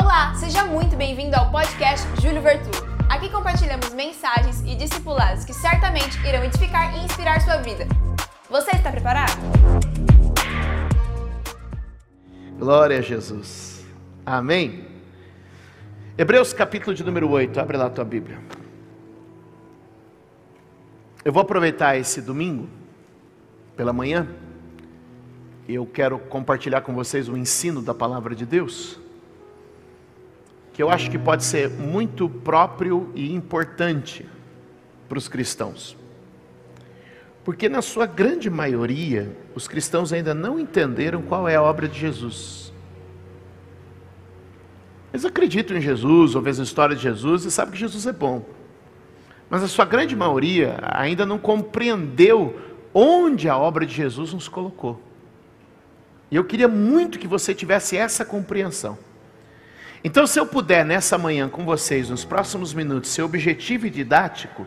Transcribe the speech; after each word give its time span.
Olá, 0.00 0.32
seja 0.36 0.64
muito 0.64 0.94
bem-vindo 0.94 1.34
ao 1.34 1.50
podcast 1.50 2.06
Júlio 2.22 2.40
Vertu. 2.40 2.70
Aqui 3.08 3.28
compartilhamos 3.28 3.92
mensagens 3.92 4.60
e 4.60 4.76
discipulados 4.76 5.44
que 5.44 5.52
certamente 5.52 6.16
irão 6.24 6.44
edificar 6.44 6.96
e 6.96 7.04
inspirar 7.04 7.40
sua 7.40 7.56
vida. 7.56 7.84
Você 8.48 8.70
está 8.70 8.92
preparado? 8.92 9.32
Glória 12.56 12.98
a 12.98 13.00
Jesus. 13.00 13.84
Amém. 14.24 14.86
Hebreus 16.16 16.52
capítulo 16.52 16.94
de 16.94 17.02
número 17.02 17.28
8, 17.28 17.58
abre 17.58 17.76
lá 17.76 17.86
a 17.86 17.90
tua 17.90 18.04
Bíblia. 18.04 18.38
Eu 21.24 21.32
vou 21.32 21.42
aproveitar 21.42 21.96
esse 21.96 22.22
domingo, 22.22 22.68
pela 23.76 23.92
manhã, 23.92 24.28
eu 25.68 25.84
quero 25.84 26.20
compartilhar 26.20 26.82
com 26.82 26.94
vocês 26.94 27.28
o 27.28 27.36
ensino 27.36 27.82
da 27.82 27.92
palavra 27.92 28.34
de 28.34 28.46
Deus, 28.46 28.98
que 30.78 30.82
eu 30.84 30.90
acho 30.90 31.10
que 31.10 31.18
pode 31.18 31.44
ser 31.44 31.68
muito 31.68 32.28
próprio 32.28 33.10
e 33.12 33.34
importante 33.34 34.24
para 35.08 35.18
os 35.18 35.26
cristãos. 35.26 35.96
Porque, 37.44 37.68
na 37.68 37.82
sua 37.82 38.06
grande 38.06 38.48
maioria, 38.48 39.36
os 39.56 39.66
cristãos 39.66 40.12
ainda 40.12 40.32
não 40.34 40.56
entenderam 40.56 41.20
qual 41.20 41.48
é 41.48 41.56
a 41.56 41.62
obra 41.62 41.88
de 41.88 41.98
Jesus. 41.98 42.72
Eles 45.12 45.24
acreditam 45.24 45.76
em 45.76 45.80
Jesus, 45.80 46.36
ouvem 46.36 46.52
as 46.52 46.58
histórias 46.58 47.00
de 47.00 47.08
Jesus 47.08 47.44
e 47.44 47.50
sabem 47.50 47.72
que 47.72 47.80
Jesus 47.80 48.06
é 48.06 48.12
bom. 48.12 48.46
Mas 49.50 49.64
a 49.64 49.66
sua 49.66 49.84
grande 49.84 50.14
maioria 50.14 50.78
ainda 50.80 51.26
não 51.26 51.38
compreendeu 51.38 52.56
onde 52.94 53.48
a 53.48 53.58
obra 53.58 53.84
de 53.84 53.96
Jesus 53.96 54.32
nos 54.32 54.46
colocou. 54.46 55.02
E 56.30 56.36
eu 56.36 56.44
queria 56.44 56.68
muito 56.68 57.18
que 57.18 57.26
você 57.26 57.52
tivesse 57.52 57.96
essa 57.96 58.24
compreensão. 58.24 59.07
Então, 60.04 60.26
se 60.26 60.38
eu 60.38 60.46
puder 60.46 60.84
nessa 60.84 61.18
manhã 61.18 61.48
com 61.48 61.64
vocês, 61.64 62.08
nos 62.08 62.24
próximos 62.24 62.72
minutos, 62.72 63.10
ser 63.10 63.22
objetivo 63.22 63.86
e 63.86 63.90
didático, 63.90 64.66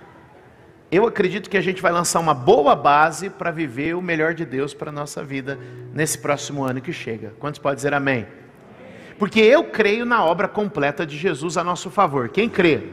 eu 0.91 1.07
acredito 1.07 1.49
que 1.49 1.55
a 1.55 1.61
gente 1.61 1.81
vai 1.81 1.91
lançar 1.91 2.19
uma 2.19 2.33
boa 2.33 2.75
base 2.75 3.29
para 3.29 3.49
viver 3.49 3.95
o 3.95 4.01
melhor 4.01 4.33
de 4.33 4.43
Deus 4.43 4.73
para 4.73 4.89
a 4.89 4.93
nossa 4.93 5.23
vida 5.23 5.57
nesse 5.93 6.17
próximo 6.17 6.65
ano 6.65 6.81
que 6.81 6.91
chega. 6.91 7.33
Quantos 7.39 7.59
podem 7.59 7.77
dizer 7.77 7.93
amém? 7.93 8.27
Porque 9.17 9.39
eu 9.39 9.63
creio 9.63 10.05
na 10.05 10.25
obra 10.25 10.49
completa 10.49 11.05
de 11.05 11.17
Jesus 11.17 11.55
a 11.55 11.63
nosso 11.63 11.89
favor. 11.89 12.27
Quem 12.27 12.49
crê? 12.49 12.83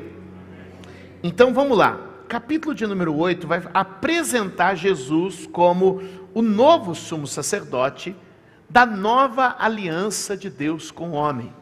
Então 1.25 1.53
vamos 1.53 1.77
lá. 1.77 1.99
Capítulo 2.29 2.73
de 2.73 2.87
número 2.87 3.17
8 3.17 3.49
vai 3.49 3.63
apresentar 3.75 4.77
Jesus 4.77 5.49
como 5.51 6.01
o 6.33 6.41
novo 6.41 6.95
sumo 6.95 7.27
sacerdote 7.27 8.15
da 8.71 8.87
nova 8.87 9.57
aliança 9.59 10.37
de 10.37 10.49
Deus 10.49 10.93
com 10.93 11.11
o 11.11 11.15
homem. 11.15 11.53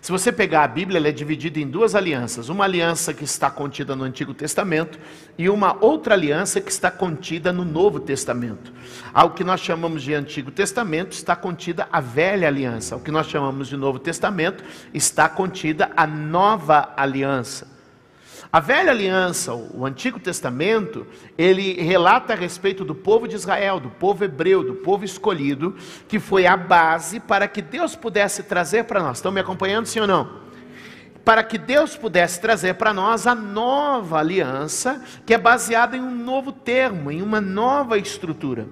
Se 0.00 0.10
você 0.10 0.32
pegar 0.32 0.64
a 0.64 0.68
Bíblia, 0.68 0.98
ela 0.98 1.08
é 1.08 1.12
dividida 1.12 1.60
em 1.60 1.68
duas 1.68 1.94
alianças: 1.94 2.48
uma 2.48 2.64
aliança 2.64 3.12
que 3.12 3.24
está 3.24 3.50
contida 3.50 3.94
no 3.94 4.04
Antigo 4.04 4.32
Testamento 4.32 4.98
e 5.36 5.48
uma 5.48 5.76
outra 5.84 6.14
aliança 6.14 6.60
que 6.60 6.70
está 6.70 6.90
contida 6.90 7.52
no 7.52 7.64
Novo 7.64 8.00
Testamento. 8.00 8.72
Ao 9.12 9.30
que 9.32 9.44
nós 9.44 9.60
chamamos 9.60 10.02
de 10.02 10.14
Antigo 10.14 10.50
Testamento 10.50 11.12
está 11.12 11.36
contida 11.36 11.86
a 11.92 12.00
velha 12.00 12.48
aliança, 12.48 12.94
ao 12.94 13.00
que 13.00 13.10
nós 13.10 13.26
chamamos 13.26 13.68
de 13.68 13.76
Novo 13.76 13.98
Testamento 13.98 14.64
está 14.94 15.28
contida 15.28 15.90
a 15.94 16.06
nova 16.06 16.94
aliança. 16.96 17.79
A 18.52 18.58
velha 18.58 18.90
aliança, 18.90 19.54
o 19.54 19.86
Antigo 19.86 20.18
Testamento, 20.18 21.06
ele 21.38 21.80
relata 21.80 22.32
a 22.32 22.36
respeito 22.36 22.84
do 22.84 22.96
povo 22.96 23.28
de 23.28 23.36
Israel, 23.36 23.78
do 23.78 23.90
povo 23.90 24.24
hebreu, 24.24 24.64
do 24.64 24.74
povo 24.74 25.04
escolhido, 25.04 25.76
que 26.08 26.18
foi 26.18 26.48
a 26.48 26.56
base 26.56 27.20
para 27.20 27.46
que 27.46 27.62
Deus 27.62 27.94
pudesse 27.94 28.42
trazer 28.42 28.84
para 28.84 29.00
nós. 29.00 29.18
Estão 29.18 29.30
me 29.30 29.38
acompanhando, 29.38 29.86
sim 29.86 30.00
ou 30.00 30.06
não? 30.06 30.40
Para 31.24 31.44
que 31.44 31.56
Deus 31.56 31.96
pudesse 31.96 32.40
trazer 32.40 32.74
para 32.74 32.92
nós 32.92 33.24
a 33.24 33.36
nova 33.36 34.18
aliança, 34.18 35.00
que 35.24 35.32
é 35.32 35.38
baseada 35.38 35.96
em 35.96 36.00
um 36.00 36.10
novo 36.12 36.50
termo, 36.50 37.08
em 37.08 37.22
uma 37.22 37.40
nova 37.40 37.98
estrutura. 37.98 38.66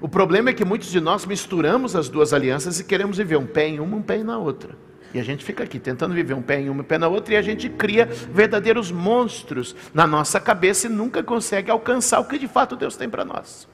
O 0.00 0.08
problema 0.08 0.50
é 0.50 0.52
que 0.52 0.64
muitos 0.64 0.88
de 0.88 1.00
nós 1.00 1.26
misturamos 1.26 1.96
as 1.96 2.08
duas 2.08 2.32
alianças 2.32 2.78
e 2.78 2.84
queremos 2.84 3.16
viver 3.16 3.38
um 3.38 3.46
pé 3.46 3.66
em 3.66 3.80
uma, 3.80 3.96
um 3.96 4.02
pé 4.02 4.22
na 4.22 4.38
outra. 4.38 4.76
E 5.14 5.20
a 5.20 5.22
gente 5.22 5.44
fica 5.44 5.64
aqui 5.64 5.78
tentando 5.78 6.14
viver 6.14 6.34
um 6.34 6.42
pé 6.42 6.60
em 6.60 6.68
uma, 6.68 6.82
um 6.82 6.84
pé 6.84 6.98
na 6.98 7.08
outra, 7.08 7.34
e 7.34 7.36
a 7.36 7.42
gente 7.42 7.68
cria 7.68 8.06
verdadeiros 8.06 8.90
monstros 8.90 9.74
na 9.94 10.06
nossa 10.06 10.38
cabeça 10.40 10.86
e 10.86 10.90
nunca 10.90 11.22
consegue 11.22 11.70
alcançar 11.70 12.20
o 12.20 12.24
que 12.24 12.38
de 12.38 12.48
fato 12.48 12.76
Deus 12.76 12.96
tem 12.96 13.08
para 13.08 13.24
nós. 13.24 13.68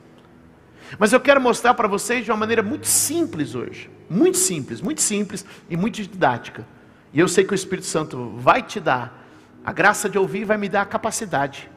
Mas 0.99 1.13
eu 1.13 1.21
quero 1.21 1.41
mostrar 1.41 1.75
para 1.75 1.89
vocês 1.89 2.25
de 2.25 2.31
uma 2.31 2.37
maneira 2.37 2.63
muito 2.63 2.87
simples 2.87 3.55
hoje. 3.55 3.91
Muito 4.09 4.37
simples, 4.37 4.81
muito 4.81 5.01
simples 5.01 5.45
e 5.69 5.77
muito 5.77 6.03
didática. 6.03 6.67
E 7.13 7.21
eu 7.21 7.29
sei 7.29 7.45
que 7.45 7.53
o 7.53 7.55
Espírito 7.55 7.87
Santo 7.87 8.35
vai 8.37 8.63
te 8.63 8.79
dar 8.79 9.27
a 9.65 9.73
graça 9.73 10.09
de 10.09 10.19
ouvir 10.19 10.41
e 10.41 10.45
vai 10.45 10.59
me 10.59 10.69
dar 10.69 10.83
a 10.83 10.87
capacidade 10.87 11.71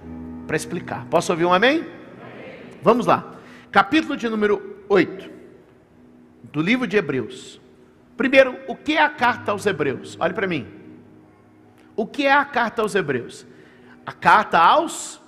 para 0.46 0.56
explicar. 0.56 1.06
Posso 1.06 1.32
ouvir 1.32 1.46
um 1.46 1.54
amém? 1.54 1.80
amém? 1.80 1.90
Vamos 2.82 3.06
lá. 3.06 3.36
Capítulo 3.72 4.18
de 4.18 4.28
número 4.28 4.78
8 4.90 5.30
do 6.52 6.62
livro 6.62 6.88
de 6.88 6.98
Hebreus. 6.98 7.60
Primeiro, 8.18 8.58
o 8.68 8.76
que 8.76 8.94
é 8.94 9.02
a 9.02 9.10
carta 9.10 9.52
aos 9.52 9.66
Hebreus? 9.66 10.16
Olhe 10.20 10.34
para 10.34 10.48
mim. 10.48 10.68
O 11.96 12.06
que 12.06 12.26
é 12.26 12.32
a 12.32 12.46
carta 12.46 12.82
aos 12.82 12.96
Hebreus? 12.96 13.46
A 14.06 14.12
carta 14.12 14.58
aos, 14.60 15.22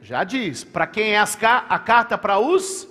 já 0.00 0.24
diz, 0.24 0.64
para 0.64 0.86
quem 0.86 1.14
é 1.14 1.18
a 1.18 1.78
carta 1.78 2.16
para 2.16 2.38
os? 2.38 2.88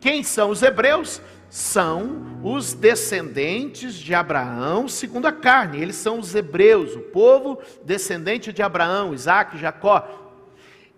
Quem 0.00 0.22
são 0.22 0.50
os 0.50 0.62
Hebreus? 0.62 1.20
São 1.48 2.40
os 2.42 2.74
descendentes 2.74 3.94
de 3.94 4.14
Abraão 4.14 4.88
segundo 4.88 5.26
a 5.26 5.32
carne. 5.32 5.80
Eles 5.80 5.96
são 5.96 6.18
os 6.18 6.34
Hebreus, 6.34 6.94
o 6.94 7.00
povo 7.00 7.60
descendente 7.84 8.52
de 8.52 8.62
Abraão, 8.62 9.14
Isaac, 9.14 9.56
Jacó. 9.56 10.34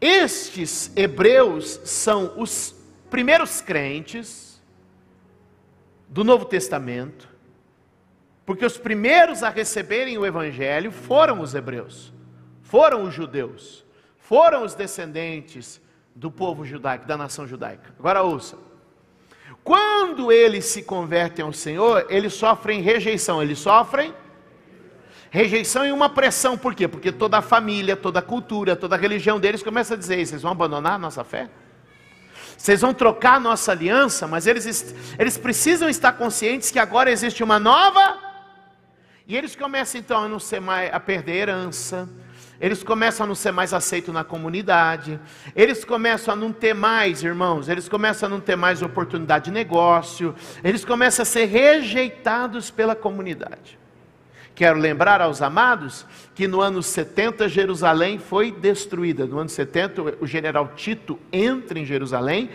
Estes 0.01 0.91
Hebreus 0.97 1.81
são 1.85 2.33
os 2.37 2.75
primeiros 3.11 3.61
crentes 3.61 4.61
do 6.09 6.25
Novo 6.25 6.45
Testamento 6.45 7.29
porque 8.49 8.65
os 8.65 8.79
primeiros 8.79 9.43
a 9.43 9.51
receberem 9.51 10.17
o 10.17 10.25
Evangelho 10.25 10.91
foram 10.91 11.43
os 11.43 11.55
hebreus, 11.55 12.15
foram 12.63 13.03
os 13.03 13.13
judeus, 13.13 13.85
foram 14.17 14.65
os 14.65 14.75
descendentes 14.75 15.79
do 16.17 16.31
povo 16.31 16.65
judaico, 16.65 17.07
da 17.07 17.15
nação 17.15 17.47
judaica. 17.47 17.95
Agora 17.99 18.23
ouça. 18.23 18.57
Quando 19.63 20.33
eles 20.33 20.65
se 20.65 20.83
convertem 20.83 21.45
ao 21.45 21.53
Senhor, 21.53 22.07
eles 22.09 22.33
sofrem 22.33 22.81
rejeição, 22.81 23.43
eles 23.43 23.59
sofrem 23.59 24.15
rejeição 25.29 25.85
e 25.85 25.93
uma 25.93 26.09
pressão, 26.09 26.57
por 26.57 26.75
quê? 26.75 26.89
Porque 26.89 27.13
toda 27.13 27.37
a 27.37 27.43
família, 27.43 27.97
toda 27.97 28.21
a 28.21 28.23
cultura, 28.23 28.75
toda 28.75 28.97
a 28.97 28.99
religião 28.99 29.39
deles 29.39 29.63
começa 29.63 29.93
a 29.93 29.97
dizer: 29.99 30.25
vocês 30.25 30.41
vão 30.41 30.53
abandonar 30.53 30.95
a 30.95 30.99
nossa 30.99 31.23
fé? 31.23 31.51
Vocês 32.57 32.81
vão 32.81 32.95
trocar 32.95 33.35
a 33.35 33.41
nossa 33.41 33.73
aliança, 33.73 34.27
mas 34.27 34.47
eles, 34.47 34.95
eles 35.19 35.37
precisam 35.37 35.87
estar 35.87 36.13
conscientes 36.13 36.71
que 36.71 36.79
agora 36.79 37.11
existe 37.11 37.45
uma 37.45 37.59
nova 37.59 38.27
e 39.29 39.37
eles 39.37 39.55
começam 39.55 40.01
então 40.01 40.25
a 40.25 40.29
não 40.29 40.41
ser 40.41 40.59
mais 40.59 40.93
a 40.93 40.99
perder 40.99 41.35
herança. 41.35 42.09
Eles 42.59 42.83
começam 42.83 43.25
a 43.25 43.27
não 43.27 43.35
ser 43.35 43.53
mais 43.53 43.75
aceitos 43.75 44.13
na 44.13 44.25
comunidade. 44.25 45.21
Eles 45.55 45.85
começam 45.85 46.33
a 46.33 46.37
não 46.37 46.51
ter 46.51 46.75
mais, 46.75 47.23
irmãos, 47.23 47.69
eles 47.69 47.91
começam 47.91 48.27
a 48.27 48.31
não 48.31 48.41
ter 48.41 48.57
mais 48.57 48.81
oportunidade 48.81 49.45
de 49.45 49.51
negócio. 49.51 50.35
Eles 50.65 50.83
começam 50.83 51.25
a 51.25 51.27
ser 51.27 51.45
rejeitados 51.45 52.71
pela 52.71 52.97
comunidade. 52.97 53.79
Quero 54.55 54.79
lembrar 54.79 55.21
aos 55.21 55.43
amados 55.43 56.07
que 56.35 56.49
no 56.49 56.63
ano 56.63 56.83
70 56.83 57.51
Jerusalém 57.51 58.19
foi 58.19 58.51
destruída. 58.51 59.27
No 59.27 59.39
ano 59.41 59.51
70 59.51 60.17
o 60.21 60.27
general 60.27 60.73
Tito 60.75 61.19
entra 61.31 61.79
em 61.79 61.85
Jerusalém 61.85 62.49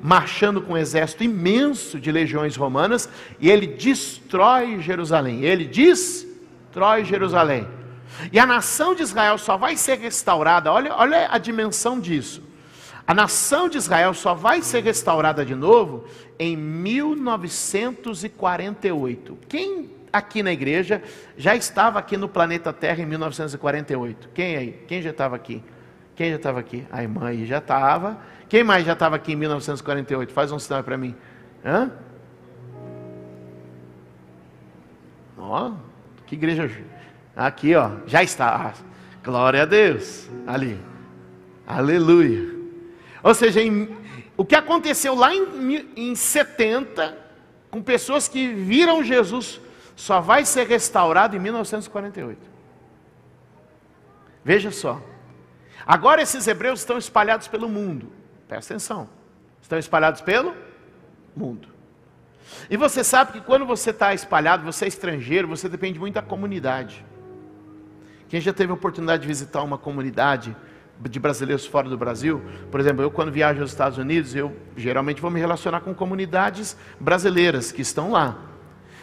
marchando 0.00 0.62
com 0.62 0.74
um 0.74 0.76
exército 0.76 1.24
imenso 1.24 1.98
de 1.98 2.12
legiões 2.12 2.54
romanas, 2.56 3.08
e 3.40 3.50
ele 3.50 3.66
destrói 3.66 4.80
Jerusalém. 4.80 5.44
Ele 5.44 5.64
destrói 5.64 7.04
Jerusalém. 7.04 7.66
E 8.32 8.38
a 8.38 8.46
nação 8.46 8.94
de 8.94 9.02
Israel 9.02 9.36
só 9.38 9.56
vai 9.56 9.76
ser 9.76 9.98
restaurada, 9.98 10.72
olha, 10.72 10.94
olha 10.94 11.26
a 11.30 11.38
dimensão 11.38 11.98
disso. 12.00 12.42
A 13.06 13.14
nação 13.14 13.68
de 13.68 13.78
Israel 13.78 14.12
só 14.12 14.34
vai 14.34 14.60
ser 14.60 14.82
restaurada 14.82 15.44
de 15.44 15.54
novo 15.54 16.04
em 16.38 16.56
1948. 16.56 19.38
Quem 19.48 19.90
aqui 20.12 20.42
na 20.42 20.52
igreja 20.52 21.02
já 21.36 21.54
estava 21.56 21.98
aqui 21.98 22.18
no 22.18 22.28
planeta 22.28 22.70
Terra 22.70 23.02
em 23.02 23.06
1948? 23.06 24.28
Quem 24.34 24.56
aí? 24.56 24.84
Quem 24.86 25.00
já 25.00 25.08
estava 25.10 25.36
aqui? 25.36 25.62
Quem 26.14 26.28
já 26.30 26.36
estava 26.36 26.60
aqui? 26.60 26.86
A 26.90 27.02
irmã 27.02 27.28
aí 27.28 27.46
já 27.46 27.56
estava. 27.58 28.18
Quem 28.48 28.64
mais 28.64 28.84
já 28.84 28.94
estava 28.94 29.16
aqui 29.16 29.32
em 29.32 29.36
1948? 29.36 30.32
Faz 30.32 30.50
um 30.50 30.58
sinal 30.58 30.82
para 30.82 30.96
mim. 30.96 31.14
Hã? 31.64 31.90
Ó, 35.36 35.72
que 36.26 36.34
igreja. 36.34 36.70
Aqui, 37.36 37.74
ó, 37.74 37.92
já 38.06 38.22
está. 38.22 38.74
Glória 39.22 39.62
a 39.62 39.66
Deus. 39.66 40.28
Ali. 40.46 40.80
Aleluia. 41.66 42.56
Ou 43.22 43.34
seja, 43.34 43.60
em, 43.60 43.96
o 44.36 44.44
que 44.44 44.54
aconteceu 44.54 45.14
lá 45.14 45.34
em, 45.34 45.86
em 45.94 46.14
70, 46.14 47.16
com 47.70 47.82
pessoas 47.82 48.28
que 48.28 48.48
viram 48.48 49.04
Jesus 49.04 49.60
só 49.94 50.20
vai 50.20 50.44
ser 50.44 50.66
restaurado 50.66 51.36
em 51.36 51.38
1948. 51.38 52.40
Veja 54.44 54.70
só. 54.70 55.02
Agora 55.86 56.22
esses 56.22 56.46
hebreus 56.46 56.80
estão 56.80 56.96
espalhados 56.96 57.48
pelo 57.48 57.68
mundo. 57.68 58.17
Presta 58.48 58.74
atenção. 58.74 59.08
Estão 59.60 59.78
espalhados 59.78 60.22
pelo 60.22 60.54
mundo. 61.36 61.68
E 62.70 62.76
você 62.76 63.04
sabe 63.04 63.32
que 63.32 63.40
quando 63.42 63.66
você 63.66 63.90
está 63.90 64.14
espalhado, 64.14 64.64
você 64.64 64.86
é 64.86 64.88
estrangeiro, 64.88 65.46
você 65.46 65.68
depende 65.68 65.98
muito 65.98 66.14
da 66.14 66.22
comunidade. 66.22 67.04
Quem 68.28 68.40
já 68.40 68.52
teve 68.52 68.72
a 68.72 68.74
oportunidade 68.74 69.22
de 69.22 69.28
visitar 69.28 69.62
uma 69.62 69.76
comunidade 69.76 70.56
de 70.98 71.20
brasileiros 71.20 71.66
fora 71.66 71.88
do 71.88 71.96
Brasil, 71.96 72.42
por 72.70 72.80
exemplo, 72.80 73.02
eu 73.02 73.10
quando 73.10 73.30
viajo 73.30 73.60
aos 73.60 73.70
Estados 73.70 73.98
Unidos, 73.98 74.34
eu 74.34 74.56
geralmente 74.76 75.20
vou 75.20 75.30
me 75.30 75.38
relacionar 75.38 75.80
com 75.80 75.94
comunidades 75.94 76.76
brasileiras 76.98 77.70
que 77.70 77.82
estão 77.82 78.10
lá. 78.10 78.36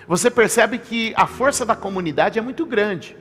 Você 0.08 0.30
percebe 0.30 0.78
que 0.78 1.14
a 1.16 1.26
força 1.26 1.66
da 1.66 1.76
comunidade 1.76 2.38
é 2.38 2.42
muito 2.42 2.66
grande. 2.66 3.16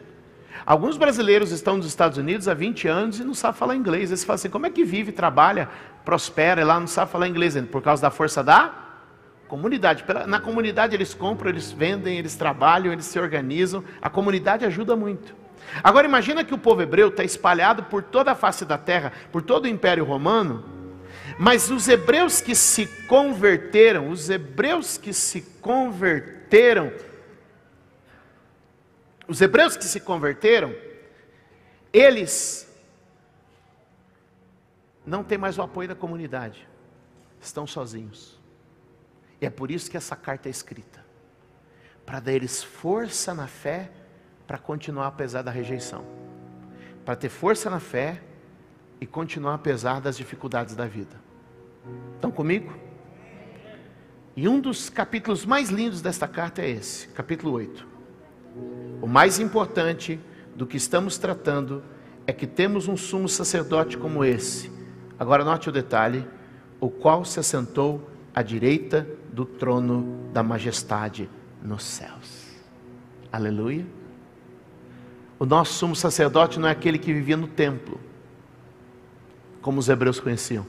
Alguns 0.67 0.97
brasileiros 0.97 1.51
estão 1.51 1.77
nos 1.77 1.87
Estados 1.87 2.17
Unidos 2.17 2.49
há 2.49 2.55
20 2.55 2.89
anos 2.89 3.21
e 3.21 3.25
não 3.25 3.35
sabem 3.35 3.59
falar 3.59 3.77
inglês. 3.77 4.11
Eles 4.11 4.25
falam 4.25 4.37
assim: 4.37 4.49
como 4.49 4.67
é 4.67 4.71
que 4.71 4.85
vive, 4.85 5.13
trabalha, 5.13 5.69
prospera 6.05 6.61
e 6.61 6.65
lá 6.65 6.81
não 6.81 6.87
sabe 6.87 7.11
falar 7.11 7.29
inglês? 7.29 7.57
Por 7.71 7.83
causa 7.83 8.03
da 8.03 8.11
força 8.11 8.43
da 8.43 8.73
comunidade. 9.47 10.05
Na 10.27 10.41
comunidade 10.41 10.95
eles 10.95 11.15
compram, 11.15 11.51
eles 11.51 11.71
vendem, 11.71 12.19
eles 12.19 12.35
trabalham, 12.35 12.93
eles 12.93 13.05
se 13.05 13.19
organizam. 13.19 13.85
A 14.01 14.09
comunidade 14.09 14.65
ajuda 14.65 14.97
muito. 14.97 15.35
Agora 15.83 16.07
imagina 16.07 16.45
que 16.45 16.55
o 16.55 16.59
povo 16.59 16.83
hebreu 16.83 17.09
está 17.09 17.25
espalhado 17.25 17.85
por 17.85 18.03
toda 18.03 18.33
a 18.33 18.35
face 18.35 18.65
da 18.65 18.79
terra, 18.79 19.13
por 19.33 19.43
todo 19.43 19.65
o 19.65 19.69
Império 19.69 20.05
Romano, 20.05 20.65
mas 21.39 21.71
os 21.71 21.89
hebreus 21.89 22.41
que 22.41 22.55
se 22.55 22.87
converteram, 23.07 24.09
os 24.09 24.31
hebreus 24.31 24.99
que 24.99 25.13
se 25.13 25.43
converteram, 25.61 26.93
os 29.27 29.41
hebreus 29.41 29.77
que 29.77 29.85
se 29.85 30.01
converteram, 30.01 30.75
eles 31.93 32.69
não 35.07 35.23
têm 35.23 35.39
mais 35.39 35.59
o 35.59 35.63
apoio 35.63 35.89
da 35.89 35.95
comunidade, 35.95 36.69
estão 37.41 37.67
sozinhos. 37.67 38.39
E 39.41 39.47
é 39.47 39.51
por 39.51 39.71
isso 39.71 39.91
que 39.91 39.97
essa 39.97 40.17
carta 40.17 40.49
é 40.49 40.51
escrita 40.51 41.05
para 42.05 42.21
dar 42.21 42.33
eles 42.33 42.63
força 42.63 43.33
na 43.33 43.47
fé 43.47 43.91
para 44.47 44.59
continuar 44.59 45.07
apesar 45.07 45.43
da 45.43 45.51
rejeição, 45.51 46.05
para 47.05 47.17
ter 47.17 47.31
força 47.31 47.71
na 47.71 47.81
fé 47.81 48.21
e 49.01 49.07
continuar 49.07 49.55
apesar 49.55 50.01
das 50.01 50.17
dificuldades 50.17 50.77
da 50.77 50.87
vida. 50.87 51.19
Estão 52.15 52.31
comigo? 52.31 52.75
E 54.37 54.49
um 54.49 54.61
dos 54.61 54.91
capítulos 54.91 55.47
mais 55.47 55.71
lindos 55.71 56.03
desta 56.03 56.29
carta 56.29 56.61
é 56.61 56.69
esse, 56.69 57.09
capítulo 57.09 57.53
8. 57.53 57.94
O 59.01 59.07
mais 59.07 59.39
importante 59.39 60.19
do 60.55 60.67
que 60.67 60.77
estamos 60.77 61.19
tratando 61.19 61.83
é 62.27 62.33
que 62.33 62.47
temos 62.47 62.89
um 62.89 62.97
sumo 62.97 63.29
sacerdote 63.29 63.99
como 63.99 64.25
esse. 64.25 64.71
Agora 65.19 65.45
note 65.45 65.69
o 65.69 65.73
detalhe: 65.73 66.27
o 66.81 66.89
qual 66.89 67.25
se 67.25 67.39
assentou 67.39 68.11
à 68.35 68.43
direita 68.43 69.07
do 69.33 69.45
trono 69.45 70.29
da 70.33 70.43
majestade 70.43 71.29
nos 71.63 71.85
céus. 71.85 72.45
Aleluia. 73.31 73.87
O 75.39 75.45
nosso 75.45 75.75
sumo 75.75 75.97
sacerdote 75.97 76.59
não 76.59 76.69
é 76.69 76.71
aquele 76.71 76.99
que 76.99 77.13
vivia 77.13 77.37
no 77.37 77.49
templo, 77.49 78.01
como 79.61 79.81
os 79.81 79.89
hebreus 79.89 80.21
conheciam. 80.21 80.65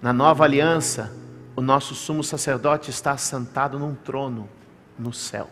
Na 0.00 0.12
nova 0.12 0.44
aliança, 0.44 1.14
o 1.54 1.60
nosso 1.60 1.94
sumo 1.94 2.24
sacerdote 2.24 2.90
está 2.90 3.12
assentado 3.12 3.78
num 3.78 3.94
trono 3.94 4.48
no 4.98 5.12
céu. 5.12 5.50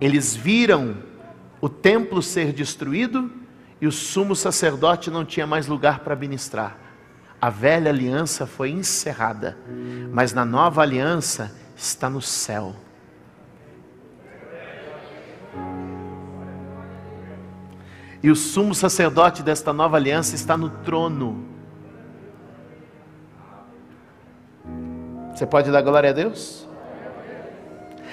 Eles 0.00 0.34
viram 0.34 0.96
o 1.60 1.68
templo 1.68 2.22
ser 2.22 2.52
destruído 2.52 3.30
e 3.80 3.86
o 3.86 3.92
sumo 3.92 4.36
sacerdote 4.36 5.10
não 5.10 5.24
tinha 5.24 5.46
mais 5.46 5.66
lugar 5.66 6.00
para 6.00 6.16
ministrar. 6.16 6.76
A 7.40 7.50
velha 7.50 7.90
aliança 7.90 8.46
foi 8.46 8.70
encerrada, 8.70 9.58
mas 10.10 10.32
na 10.32 10.44
nova 10.44 10.82
aliança 10.82 11.54
está 11.76 12.08
no 12.08 12.22
céu. 12.22 12.74
E 18.22 18.30
o 18.30 18.34
sumo 18.34 18.74
sacerdote 18.74 19.42
desta 19.42 19.70
nova 19.70 19.98
aliança 19.98 20.34
está 20.34 20.56
no 20.56 20.70
trono. 20.70 21.44
Você 25.34 25.44
pode 25.44 25.70
dar 25.70 25.82
glória 25.82 26.08
a 26.08 26.12
Deus? 26.14 26.63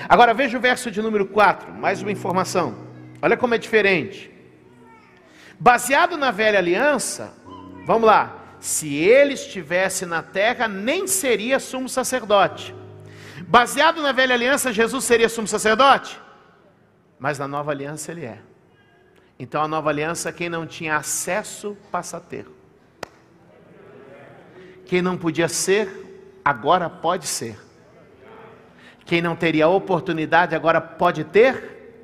Agora 0.07 0.33
veja 0.33 0.57
o 0.57 0.61
verso 0.61 0.89
de 0.89 1.01
número 1.01 1.25
4, 1.25 1.73
mais 1.73 2.01
uma 2.01 2.11
informação. 2.11 2.75
Olha 3.21 3.37
como 3.37 3.53
é 3.53 3.57
diferente. 3.57 4.31
Baseado 5.59 6.17
na 6.17 6.31
velha 6.31 6.59
aliança, 6.59 7.33
vamos 7.85 8.07
lá. 8.07 8.37
Se 8.59 8.95
ele 8.95 9.33
estivesse 9.33 10.05
na 10.05 10.21
terra, 10.21 10.67
nem 10.67 11.07
seria 11.07 11.59
sumo 11.59 11.89
sacerdote. 11.89 12.75
Baseado 13.47 14.01
na 14.01 14.11
velha 14.11 14.35
aliança, 14.35 14.71
Jesus 14.71 15.03
seria 15.03 15.29
sumo 15.29 15.47
sacerdote? 15.47 16.19
Mas 17.19 17.37
na 17.37 17.47
nova 17.47 17.71
aliança 17.71 18.11
ele 18.11 18.25
é. 18.25 18.39
Então 19.37 19.61
a 19.63 19.67
nova 19.67 19.89
aliança, 19.89 20.31
quem 20.31 20.49
não 20.49 20.67
tinha 20.67 20.95
acesso 20.95 21.75
passa 21.91 22.17
a 22.17 22.19
ter. 22.19 22.47
Quem 24.85 25.01
não 25.01 25.17
podia 25.17 25.47
ser, 25.47 26.39
agora 26.43 26.89
pode 26.89 27.25
ser. 27.25 27.57
Quem 29.11 29.21
não 29.21 29.35
teria 29.35 29.67
oportunidade, 29.67 30.55
agora 30.55 30.79
pode 30.79 31.25
ter, 31.25 31.99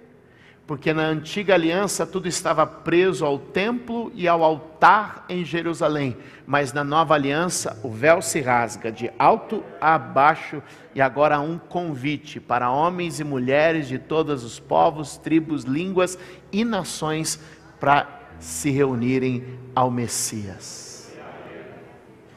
porque 0.68 0.92
na 0.92 1.04
antiga 1.04 1.54
aliança 1.54 2.06
tudo 2.06 2.28
estava 2.28 2.68
preso 2.68 3.26
ao 3.26 3.40
templo 3.40 4.12
e 4.14 4.28
ao 4.28 4.44
altar 4.44 5.24
em 5.30 5.46
Jerusalém, 5.46 6.18
mas 6.46 6.74
na 6.74 6.84
nova 6.84 7.14
aliança 7.14 7.80
o 7.82 7.90
véu 7.90 8.22
se 8.22 8.42
rasga 8.42 8.92
de 8.92 9.10
alto 9.18 9.64
a 9.80 9.98
baixo 9.98 10.62
e 10.94 11.00
agora 11.00 11.38
há 11.38 11.40
um 11.40 11.58
convite 11.58 12.42
para 12.42 12.70
homens 12.70 13.22
e 13.22 13.24
mulheres 13.24 13.88
de 13.88 13.98
todos 13.98 14.44
os 14.44 14.60
povos, 14.60 15.16
tribos, 15.16 15.64
línguas 15.64 16.20
e 16.52 16.66
nações 16.66 17.40
para 17.80 18.06
se 18.38 18.70
reunirem 18.70 19.58
ao 19.74 19.90
Messias. 19.90 21.16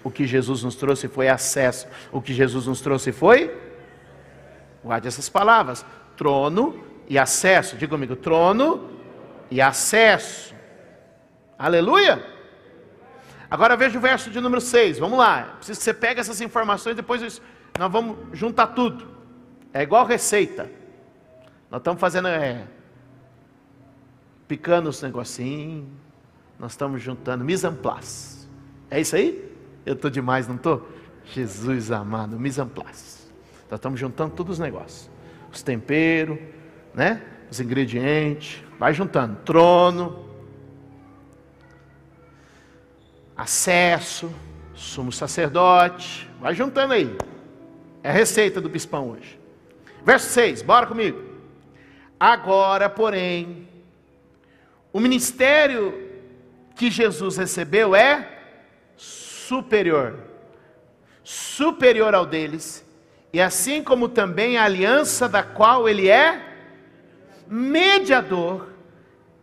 O 0.05 0.13
que 0.13 0.29
Jesus 0.29 0.63
nos 0.63 0.77
trouxe 0.77 1.09
foi 1.09 1.29
acesso, 1.29 1.89
o 2.13 2.23
que 2.23 2.33
Jesus 2.33 2.69
nos 2.69 2.81
trouxe 2.81 3.11
foi, 3.11 3.69
guarde 4.83 5.09
essas 5.09 5.29
palavras: 5.29 5.85
trono 6.17 6.83
e 7.09 7.19
acesso. 7.19 7.77
Diga 7.77 7.91
comigo: 7.91 8.17
trono 8.17 8.91
e 9.51 9.61
acesso. 9.61 10.55
Aleluia! 11.59 12.25
Agora 13.51 13.77
veja 13.77 13.99
o 13.99 14.01
verso 14.01 14.31
de 14.31 14.41
número 14.41 14.61
6, 14.61 14.99
vamos 14.99 15.19
lá. 15.19 15.55
Preciso 15.57 15.79
que 15.81 15.85
você 15.85 15.93
pegue 15.93 16.21
essas 16.21 16.41
informações, 16.41 16.95
depois 16.95 17.43
nós 17.77 17.91
vamos 17.91 18.17
juntar 18.33 18.69
tudo. 18.69 19.09
É 19.73 19.83
igual 19.83 20.07
receita. 20.07 20.71
Nós 21.69 21.81
estamos 21.81 22.01
fazendo 22.01 22.29
é, 22.29 22.65
picando 24.47 24.89
os 24.89 25.03
negocinhos, 25.03 25.87
nós 26.59 26.73
estamos 26.73 27.03
juntando 27.03 27.45
mise 27.45 27.67
en 27.67 27.75
place. 27.75 28.49
É 28.91 29.01
isso 29.01 29.17
aí? 29.17 29.53
Eu 29.85 29.95
estou 29.95 30.11
demais, 30.11 30.47
não 30.47 30.57
estou? 30.57 30.89
Jesus 31.25 31.91
amado, 31.91 32.39
mise 32.39 32.61
en 32.61 32.69
place. 32.69 33.20
Nós 33.71 33.79
estamos 33.79 34.01
juntando 34.01 34.35
todos 34.35 34.55
os 34.55 34.59
negócios. 34.59 35.09
Os 35.53 35.63
temperos, 35.63 36.39
né? 36.93 37.23
Os 37.49 37.61
ingredientes. 37.61 38.63
Vai 38.79 38.93
juntando. 38.93 39.37
Trono. 39.45 40.29
Acesso. 43.37 44.31
Sumo 44.75 45.13
sacerdote. 45.13 46.29
Vai 46.41 46.55
juntando 46.55 46.95
aí. 46.95 47.17
É 48.03 48.11
a 48.11 48.13
receita 48.13 48.61
do 48.61 48.69
bispão 48.69 49.11
hoje. 49.11 49.39
Verso 50.05 50.31
6, 50.31 50.63
bora 50.63 50.87
comigo. 50.87 51.23
Agora, 52.19 52.89
porém, 52.89 53.69
o 54.93 54.99
ministério 54.99 56.11
que 56.75 56.91
Jesus 56.91 57.37
recebeu 57.37 57.95
é 57.95 58.27
superior, 58.97 60.19
superior 61.23 62.15
ao 62.15 62.25
deles, 62.25 62.85
e 63.33 63.41
assim 63.41 63.83
como 63.83 64.09
também 64.09 64.57
a 64.57 64.65
aliança 64.65 65.29
da 65.29 65.43
qual 65.43 65.89
ele 65.89 66.09
é 66.09 66.47
mediador, 67.47 68.69